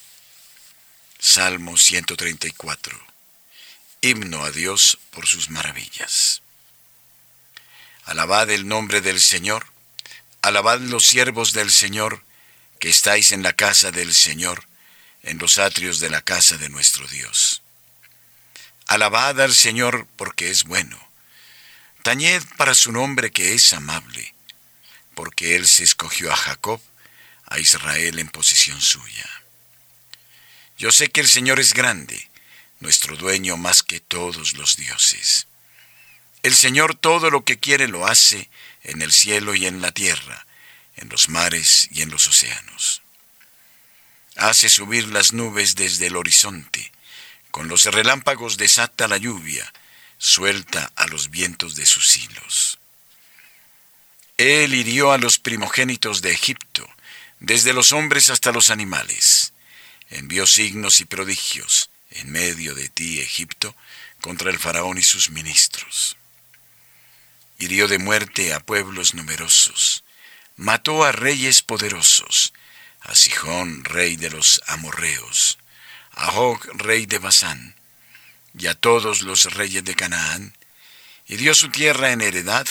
Salmo 1.26 1.78
134. 1.78 3.00
Himno 4.02 4.44
a 4.44 4.50
Dios 4.50 4.98
por 5.10 5.26
sus 5.26 5.48
maravillas. 5.48 6.42
Alabad 8.04 8.50
el 8.50 8.68
nombre 8.68 9.00
del 9.00 9.22
Señor, 9.22 9.66
alabad 10.42 10.80
los 10.80 11.06
siervos 11.06 11.54
del 11.54 11.70
Señor, 11.70 12.22
que 12.78 12.90
estáis 12.90 13.32
en 13.32 13.42
la 13.42 13.54
casa 13.54 13.90
del 13.90 14.14
Señor, 14.14 14.66
en 15.22 15.38
los 15.38 15.56
atrios 15.56 15.98
de 15.98 16.10
la 16.10 16.20
casa 16.20 16.58
de 16.58 16.68
nuestro 16.68 17.08
Dios. 17.08 17.62
Alabad 18.86 19.40
al 19.40 19.54
Señor 19.54 20.06
porque 20.16 20.50
es 20.50 20.64
bueno. 20.64 21.00
Tañed 22.02 22.42
para 22.58 22.74
su 22.74 22.92
nombre 22.92 23.32
que 23.32 23.54
es 23.54 23.72
amable, 23.72 24.34
porque 25.14 25.56
Él 25.56 25.66
se 25.66 25.84
escogió 25.84 26.30
a 26.30 26.36
Jacob, 26.36 26.82
a 27.46 27.58
Israel 27.58 28.18
en 28.18 28.28
posesión 28.28 28.82
suya. 28.82 29.43
Yo 30.76 30.90
sé 30.90 31.10
que 31.10 31.20
el 31.20 31.28
Señor 31.28 31.60
es 31.60 31.72
grande, 31.72 32.28
nuestro 32.80 33.16
dueño 33.16 33.56
más 33.56 33.82
que 33.82 34.00
todos 34.00 34.54
los 34.54 34.76
dioses. 34.76 35.46
El 36.42 36.54
Señor 36.54 36.94
todo 36.94 37.30
lo 37.30 37.44
que 37.44 37.58
quiere 37.58 37.88
lo 37.88 38.06
hace 38.06 38.50
en 38.82 39.00
el 39.00 39.12
cielo 39.12 39.54
y 39.54 39.66
en 39.66 39.80
la 39.80 39.92
tierra, 39.92 40.46
en 40.96 41.08
los 41.08 41.28
mares 41.28 41.88
y 41.90 42.02
en 42.02 42.10
los 42.10 42.26
océanos. 42.26 43.02
Hace 44.36 44.68
subir 44.68 45.08
las 45.08 45.32
nubes 45.32 45.74
desde 45.76 46.08
el 46.08 46.16
horizonte, 46.16 46.92
con 47.50 47.68
los 47.68 47.84
relámpagos 47.84 48.56
desata 48.56 49.08
la 49.08 49.16
lluvia, 49.16 49.72
suelta 50.18 50.92
a 50.96 51.06
los 51.06 51.30
vientos 51.30 51.76
de 51.76 51.86
sus 51.86 52.16
hilos. 52.16 52.78
Él 54.36 54.74
hirió 54.74 55.12
a 55.12 55.18
los 55.18 55.38
primogénitos 55.38 56.20
de 56.20 56.32
Egipto, 56.32 56.88
desde 57.38 57.72
los 57.72 57.92
hombres 57.92 58.28
hasta 58.28 58.52
los 58.52 58.70
animales. 58.70 59.53
Envió 60.10 60.46
signos 60.46 61.00
y 61.00 61.04
prodigios 61.04 61.90
en 62.10 62.30
medio 62.30 62.74
de 62.74 62.88
ti, 62.88 63.20
Egipto, 63.20 63.74
contra 64.20 64.50
el 64.50 64.58
faraón 64.58 64.98
y 64.98 65.02
sus 65.02 65.30
ministros. 65.30 66.16
Hirió 67.58 67.88
de 67.88 67.98
muerte 67.98 68.52
a 68.52 68.60
pueblos 68.60 69.14
numerosos, 69.14 70.04
mató 70.56 71.04
a 71.04 71.12
reyes 71.12 71.62
poderosos, 71.62 72.52
a 73.00 73.14
Sijón, 73.14 73.84
rey 73.84 74.16
de 74.16 74.30
los 74.30 74.60
amorreos, 74.66 75.58
a 76.12 76.30
Og, 76.32 76.64
rey 76.74 77.06
de 77.06 77.18
Basán, 77.18 77.74
y 78.56 78.66
a 78.66 78.74
todos 78.74 79.22
los 79.22 79.52
reyes 79.54 79.84
de 79.84 79.94
Canaán, 79.94 80.56
y 81.26 81.36
dio 81.36 81.54
su 81.54 81.70
tierra 81.70 82.12
en 82.12 82.20
heredad 82.20 82.66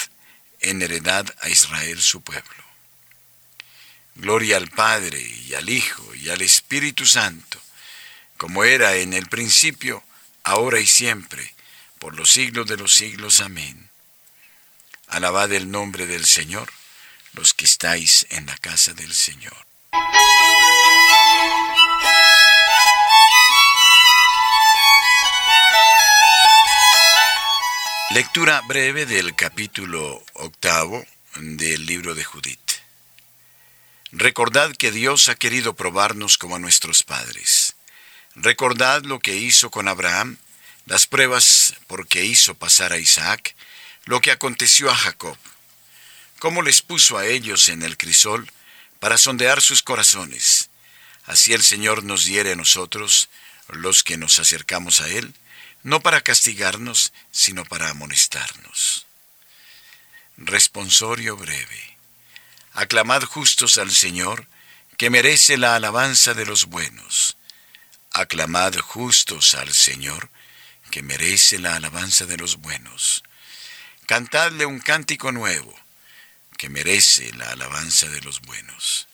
en 0.63 0.81
heredad 0.81 1.25
a 1.41 1.49
Israel 1.49 2.01
su 2.01 2.21
pueblo. 2.21 2.63
Gloria 4.15 4.57
al 4.57 4.69
Padre 4.69 5.19
y 5.19 5.53
al 5.53 5.69
Hijo 5.69 6.13
y 6.15 6.29
al 6.29 6.41
Espíritu 6.41 7.05
Santo, 7.05 7.59
como 8.37 8.63
era 8.63 8.95
en 8.95 9.13
el 9.13 9.27
principio, 9.27 10.03
ahora 10.43 10.79
y 10.79 10.85
siempre, 10.87 11.53
por 11.99 12.15
los 12.15 12.31
siglos 12.31 12.67
de 12.67 12.77
los 12.77 12.93
siglos. 12.93 13.39
Amén. 13.39 13.89
Alabad 15.07 15.51
el 15.51 15.71
nombre 15.71 16.05
del 16.05 16.25
Señor, 16.25 16.71
los 17.33 17.53
que 17.53 17.65
estáis 17.65 18.27
en 18.29 18.45
la 18.45 18.57
casa 18.57 18.93
del 18.93 19.13
Señor. 19.13 19.55
Lectura 28.11 28.61
breve 28.67 29.07
del 29.07 29.35
capítulo 29.35 30.23
octavo 30.33 31.03
del 31.35 31.85
libro 31.87 32.13
de 32.13 32.23
Judith. 32.23 32.62
Recordad 34.15 34.75
que 34.75 34.91
Dios 34.91 35.27
ha 35.27 35.33
querido 35.33 35.75
probarnos 35.75 36.37
como 36.37 36.55
a 36.55 36.59
nuestros 36.59 37.01
padres. 37.01 37.75
Recordad 38.35 39.01
lo 39.05 39.19
que 39.19 39.35
hizo 39.35 39.71
con 39.71 39.87
Abraham, 39.87 40.37
las 40.85 41.07
pruebas 41.07 41.73
por 41.87 42.07
que 42.07 42.23
hizo 42.23 42.53
pasar 42.53 42.93
a 42.93 42.99
Isaac, 42.99 43.55
lo 44.05 44.21
que 44.21 44.29
aconteció 44.29 44.91
a 44.91 44.95
Jacob, 44.95 45.35
cómo 46.37 46.61
les 46.61 46.83
puso 46.83 47.17
a 47.17 47.25
ellos 47.25 47.69
en 47.69 47.81
el 47.81 47.97
crisol 47.97 48.51
para 48.99 49.17
sondear 49.17 49.63
sus 49.63 49.81
corazones. 49.81 50.69
Así 51.25 51.53
el 51.53 51.63
Señor 51.63 52.03
nos 52.03 52.25
diere 52.25 52.51
a 52.51 52.55
nosotros, 52.55 53.29
los 53.67 54.03
que 54.03 54.17
nos 54.17 54.37
acercamos 54.37 55.01
a 55.01 55.09
Él, 55.09 55.33
no 55.81 56.01
para 56.01 56.21
castigarnos, 56.21 57.13
sino 57.31 57.65
para 57.65 57.89
amonestarnos. 57.89 59.07
Responsorio 60.37 61.35
breve. 61.35 61.92
Aclamad 62.73 63.23
justos 63.23 63.77
al 63.77 63.91
Señor, 63.91 64.47
que 64.97 65.09
merece 65.09 65.57
la 65.57 65.75
alabanza 65.75 66.33
de 66.33 66.45
los 66.45 66.65
buenos. 66.65 67.37
Aclamad 68.11 68.75
justos 68.77 69.55
al 69.55 69.73
Señor, 69.73 70.29
que 70.91 71.01
merece 71.01 71.59
la 71.59 71.75
alabanza 71.75 72.25
de 72.25 72.37
los 72.37 72.57
buenos. 72.57 73.23
Cantadle 74.05 74.65
un 74.65 74.79
cántico 74.79 75.31
nuevo, 75.31 75.73
que 76.57 76.69
merece 76.69 77.31
la 77.33 77.51
alabanza 77.51 78.07
de 78.09 78.21
los 78.21 78.41
buenos. 78.41 79.07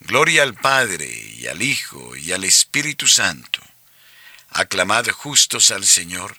Gloria 0.00 0.42
al 0.42 0.54
Padre 0.54 1.06
y 1.06 1.46
al 1.46 1.62
Hijo 1.62 2.16
y 2.16 2.32
al 2.32 2.44
Espíritu 2.44 3.06
Santo 3.06 3.60
Aclamad 4.52 5.06
justos 5.10 5.70
al 5.70 5.84
Señor, 5.84 6.36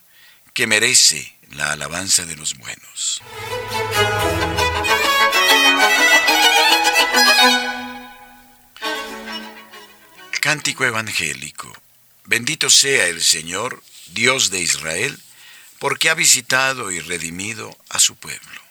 que 0.54 0.68
merece 0.68 1.38
la 1.52 1.72
alabanza 1.72 2.26
de 2.26 2.36
los 2.36 2.58
buenos. 2.58 3.22
Cántico 10.52 10.84
evangélico. 10.84 11.72
Bendito 12.26 12.70
sea 12.70 13.08
el 13.08 13.24
Señor, 13.24 13.82
Dios 14.08 14.50
de 14.50 14.60
Israel, 14.60 15.18
porque 15.80 16.10
ha 16.10 16.14
visitado 16.14 16.92
y 16.92 17.00
redimido 17.00 17.78
a 17.88 18.00
su 18.00 18.18
pueblo. 18.18 18.62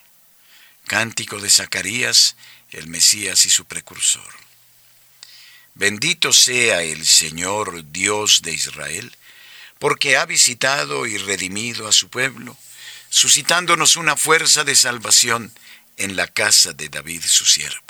Cántico 0.86 1.40
de 1.40 1.48
Zacarías, 1.48 2.36
el 2.68 2.86
Mesías 2.88 3.46
y 3.46 3.50
su 3.50 3.64
precursor. 3.64 4.30
Bendito 5.72 6.34
sea 6.34 6.82
el 6.82 7.06
Señor, 7.06 7.90
Dios 7.90 8.42
de 8.42 8.52
Israel, 8.52 9.16
porque 9.78 10.18
ha 10.18 10.26
visitado 10.26 11.06
y 11.06 11.16
redimido 11.16 11.88
a 11.88 11.92
su 11.92 12.10
pueblo, 12.10 12.58
suscitándonos 13.08 13.96
una 13.96 14.16
fuerza 14.16 14.64
de 14.64 14.76
salvación 14.76 15.50
en 15.96 16.14
la 16.14 16.26
casa 16.26 16.74
de 16.74 16.90
David 16.90 17.22
su 17.24 17.46
siervo, 17.46 17.89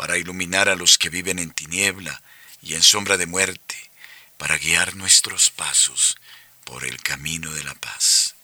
para 0.00 0.16
iluminar 0.16 0.70
a 0.70 0.76
los 0.76 0.96
que 0.96 1.10
viven 1.10 1.38
en 1.38 1.50
tiniebla 1.50 2.22
y 2.62 2.72
en 2.72 2.82
sombra 2.82 3.18
de 3.18 3.26
muerte, 3.26 3.76
para 4.38 4.56
guiar 4.56 4.96
nuestros 4.96 5.50
pasos 5.50 6.16
por 6.64 6.86
el 6.86 7.02
camino 7.02 7.52
de 7.52 7.62
la 7.64 7.74
paz. 7.74 8.34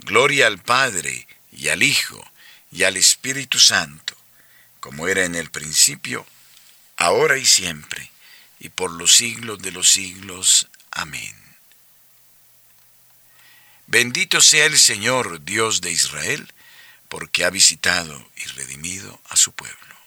Gloria 0.00 0.48
al 0.48 0.58
Padre 0.58 1.28
y 1.52 1.68
al 1.68 1.84
Hijo 1.84 2.28
y 2.72 2.82
al 2.82 2.96
Espíritu 2.96 3.60
Santo, 3.60 4.16
como 4.80 5.06
era 5.06 5.24
en 5.24 5.36
el 5.36 5.52
principio, 5.52 6.26
ahora 6.96 7.38
y 7.38 7.46
siempre, 7.46 8.10
y 8.58 8.70
por 8.70 8.90
los 8.90 9.14
siglos 9.14 9.60
de 9.60 9.70
los 9.70 9.88
siglos. 9.88 10.66
Amén. 10.90 11.36
Bendito 13.86 14.40
sea 14.40 14.66
el 14.66 14.80
Señor, 14.80 15.44
Dios 15.44 15.80
de 15.80 15.92
Israel, 15.92 16.52
porque 17.08 17.44
ha 17.44 17.50
visitado 17.50 18.28
y 18.34 18.46
redimido 18.46 19.20
a 19.28 19.36
su 19.36 19.52
pueblo. 19.52 19.99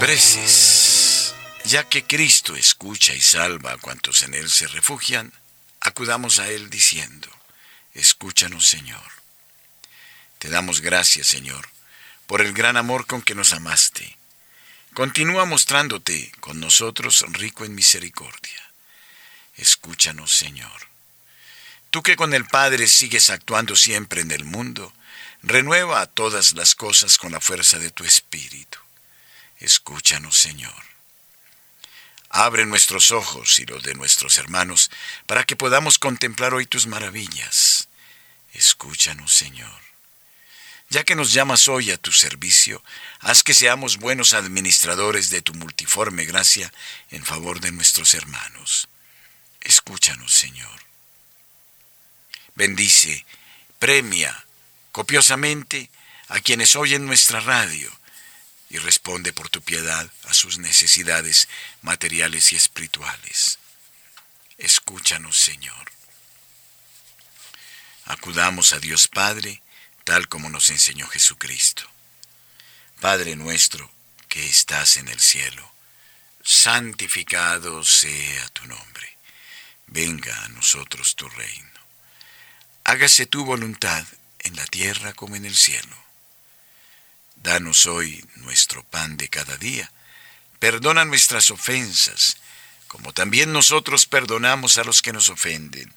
Preces. 0.00 1.34
Ya 1.64 1.82
que 1.82 2.04
Cristo 2.04 2.54
escucha 2.54 3.12
y 3.14 3.20
salva 3.20 3.72
a 3.72 3.76
cuantos 3.78 4.22
en 4.22 4.34
Él 4.34 4.48
se 4.50 4.68
refugian, 4.68 5.32
acudamos 5.80 6.38
a 6.38 6.48
Él 6.48 6.70
diciendo, 6.70 7.28
escúchanos 7.92 8.66
Señor. 8.66 9.10
Te 10.38 10.48
damos 10.48 10.80
gracias 10.80 11.26
Señor 11.26 11.68
por 12.26 12.40
el 12.40 12.52
gran 12.52 12.76
amor 12.76 13.06
con 13.06 13.22
que 13.22 13.34
nos 13.34 13.52
amaste. 13.52 14.16
Continúa 14.94 15.44
mostrándote 15.44 16.32
con 16.40 16.60
nosotros 16.60 17.24
rico 17.30 17.64
en 17.64 17.74
misericordia. 17.74 18.62
Escúchanos 19.56 20.30
Señor. 20.30 20.95
Tú 21.96 22.02
que 22.02 22.14
con 22.14 22.34
el 22.34 22.44
Padre 22.44 22.88
sigues 22.88 23.30
actuando 23.30 23.74
siempre 23.74 24.20
en 24.20 24.30
el 24.30 24.44
mundo, 24.44 24.92
renueva 25.42 26.04
todas 26.04 26.52
las 26.52 26.74
cosas 26.74 27.16
con 27.16 27.32
la 27.32 27.40
fuerza 27.40 27.78
de 27.78 27.90
tu 27.90 28.04
Espíritu 28.04 28.78
Escúchanos, 29.60 30.36
Señor. 30.36 30.74
Abre 32.28 32.66
nuestros 32.66 33.12
ojos 33.12 33.58
y 33.60 33.64
los 33.64 33.82
de 33.82 33.94
nuestros 33.94 34.36
hermanos 34.36 34.90
para 35.24 35.44
que 35.44 35.56
podamos 35.56 35.98
contemplar 35.98 36.52
hoy 36.52 36.66
tus 36.66 36.86
maravillas. 36.86 37.88
Escúchanos, 38.52 39.32
Señor. 39.32 39.80
Ya 40.90 41.02
que 41.02 41.16
nos 41.16 41.32
llamas 41.32 41.66
hoy 41.66 41.92
a 41.92 41.96
tu 41.96 42.12
servicio, 42.12 42.84
haz 43.20 43.42
que 43.42 43.54
seamos 43.54 43.96
buenos 43.96 44.34
administradores 44.34 45.30
de 45.30 45.40
tu 45.40 45.54
multiforme 45.54 46.26
gracia 46.26 46.70
en 47.10 47.24
favor 47.24 47.60
de 47.60 47.72
nuestros 47.72 48.12
hermanos. 48.12 48.86
Escúchanos, 49.62 50.34
Señor. 50.34 50.85
Bendice, 52.56 53.24
premia 53.78 54.46
copiosamente 54.90 55.90
a 56.28 56.40
quienes 56.40 56.74
oyen 56.74 57.04
nuestra 57.04 57.40
radio 57.40 57.92
y 58.70 58.78
responde 58.78 59.32
por 59.32 59.50
tu 59.50 59.60
piedad 59.60 60.10
a 60.24 60.34
sus 60.34 60.58
necesidades 60.58 61.48
materiales 61.82 62.52
y 62.52 62.56
espirituales. 62.56 63.58
Escúchanos, 64.56 65.38
Señor. 65.38 65.92
Acudamos 68.06 68.72
a 68.72 68.80
Dios 68.80 69.06
Padre, 69.06 69.62
tal 70.04 70.26
como 70.28 70.48
nos 70.48 70.70
enseñó 70.70 71.06
Jesucristo. 71.08 71.82
Padre 73.00 73.36
nuestro 73.36 73.92
que 74.28 74.46
estás 74.46 74.96
en 74.96 75.08
el 75.08 75.20
cielo, 75.20 75.70
santificado 76.42 77.84
sea 77.84 78.48
tu 78.48 78.64
nombre. 78.66 79.18
Venga 79.88 80.44
a 80.44 80.48
nosotros 80.48 81.14
tu 81.16 81.28
reino. 81.28 81.75
Hágase 82.88 83.26
tu 83.26 83.44
voluntad 83.44 84.06
en 84.38 84.54
la 84.54 84.64
tierra 84.64 85.12
como 85.12 85.34
en 85.34 85.44
el 85.44 85.56
cielo. 85.56 85.96
Danos 87.34 87.86
hoy 87.86 88.24
nuestro 88.36 88.84
pan 88.84 89.16
de 89.16 89.28
cada 89.28 89.56
día. 89.56 89.90
Perdona 90.60 91.04
nuestras 91.04 91.50
ofensas, 91.50 92.36
como 92.86 93.12
también 93.12 93.52
nosotros 93.52 94.06
perdonamos 94.06 94.78
a 94.78 94.84
los 94.84 95.02
que 95.02 95.12
nos 95.12 95.30
ofenden. 95.30 95.92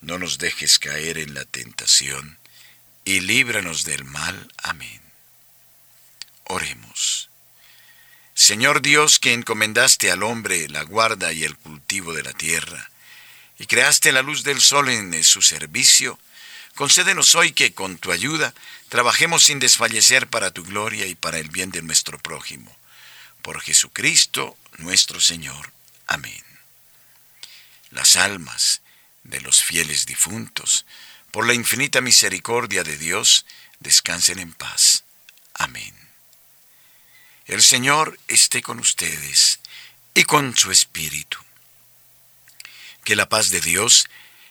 No 0.00 0.18
nos 0.18 0.38
dejes 0.38 0.78
caer 0.78 1.18
en 1.18 1.34
la 1.34 1.44
tentación, 1.44 2.38
y 3.04 3.20
líbranos 3.20 3.84
del 3.84 4.04
mal. 4.06 4.50
Amén. 4.62 5.02
Oremos. 6.44 7.28
Señor 8.32 8.80
Dios, 8.80 9.18
que 9.18 9.34
encomendaste 9.34 10.10
al 10.10 10.22
hombre 10.22 10.66
la 10.70 10.80
guarda 10.80 11.34
y 11.34 11.44
el 11.44 11.58
cultivo 11.58 12.14
de 12.14 12.22
la 12.22 12.32
tierra, 12.32 12.90
y 13.58 13.66
creaste 13.66 14.12
la 14.12 14.22
luz 14.22 14.42
del 14.42 14.60
sol 14.60 14.88
en 14.88 15.24
su 15.24 15.42
servicio, 15.42 16.18
concédenos 16.74 17.34
hoy 17.34 17.52
que 17.52 17.72
con 17.72 17.98
tu 17.98 18.12
ayuda 18.12 18.54
Trabajemos 18.88 19.42
sin 19.42 19.58
desfallecer 19.58 20.28
para 20.28 20.52
tu 20.52 20.62
gloria 20.62 21.06
y 21.06 21.14
para 21.14 21.38
el 21.38 21.50
bien 21.50 21.70
de 21.70 21.82
nuestro 21.82 22.18
prójimo. 22.18 22.74
Por 23.42 23.60
Jesucristo 23.60 24.56
nuestro 24.78 25.20
Señor. 25.20 25.72
Amén. 26.06 26.44
Las 27.90 28.16
almas 28.16 28.82
de 29.24 29.40
los 29.40 29.62
fieles 29.62 30.06
difuntos, 30.06 30.86
por 31.32 31.46
la 31.46 31.54
infinita 31.54 32.00
misericordia 32.00 32.84
de 32.84 32.96
Dios, 32.96 33.44
descansen 33.80 34.38
en 34.38 34.52
paz. 34.52 35.04
Amén. 35.54 35.94
El 37.46 37.62
Señor 37.62 38.18
esté 38.28 38.62
con 38.62 38.78
ustedes 38.78 39.60
y 40.14 40.24
con 40.24 40.56
su 40.56 40.70
Espíritu. 40.70 41.38
Que 43.06 43.14
la 43.14 43.28
paz 43.28 43.50
de 43.50 43.60
Dios, 43.60 44.08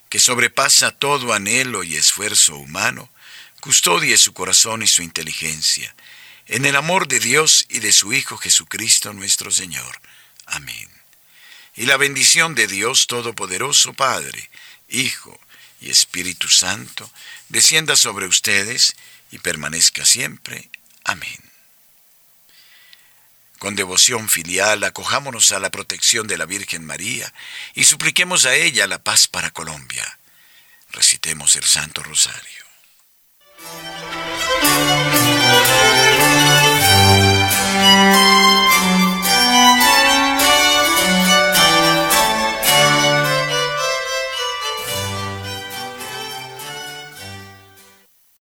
que 0.07 0.17
sobrepasa 0.17 0.91
todo 0.91 1.33
anhelo 1.33 1.83
y 1.83 1.97
esfuerzo 1.97 2.55
humano, 2.55 3.09
custodie 3.59 4.17
su 4.17 4.33
corazón 4.33 4.81
y 4.81 4.87
su 4.87 5.03
inteligencia, 5.03 5.93
en 6.47 6.65
el 6.65 6.77
amor 6.77 7.09
de 7.09 7.19
Dios 7.19 7.65
y 7.67 7.79
de 7.79 7.91
su 7.91 8.13
Hijo 8.13 8.37
Jesucristo 8.37 9.11
nuestro 9.11 9.51
Señor. 9.51 9.99
Amén. 10.45 10.89
Y 11.75 11.85
la 11.85 11.97
bendición 11.97 12.55
de 12.55 12.67
Dios 12.67 13.07
Todopoderoso, 13.07 13.91
Padre, 13.91 14.49
Hijo 14.87 15.37
y 15.81 15.89
Espíritu 15.89 16.47
Santo, 16.47 17.11
descienda 17.49 17.97
sobre 17.97 18.25
ustedes 18.25 18.95
y 19.31 19.39
permanezca 19.39 20.05
siempre. 20.05 20.69
Amén. 21.03 21.44
Con 23.59 23.75
devoción 23.75 24.29
filial 24.29 24.83
acojámonos 24.83 25.51
a 25.51 25.59
la 25.59 25.71
protección 25.71 26.27
de 26.27 26.37
la 26.37 26.45
Virgen 26.45 26.85
María 26.85 27.33
y 27.73 27.85
supliquemos 27.85 28.45
a 28.45 28.53
ella 28.55 28.87
la 28.87 29.03
paz 29.03 29.27
para 29.27 29.51
Colombia. 29.51 30.19
Recitemos 30.91 31.55
el 31.55 31.63
Santo 31.63 32.03
Rosario. 32.03 32.65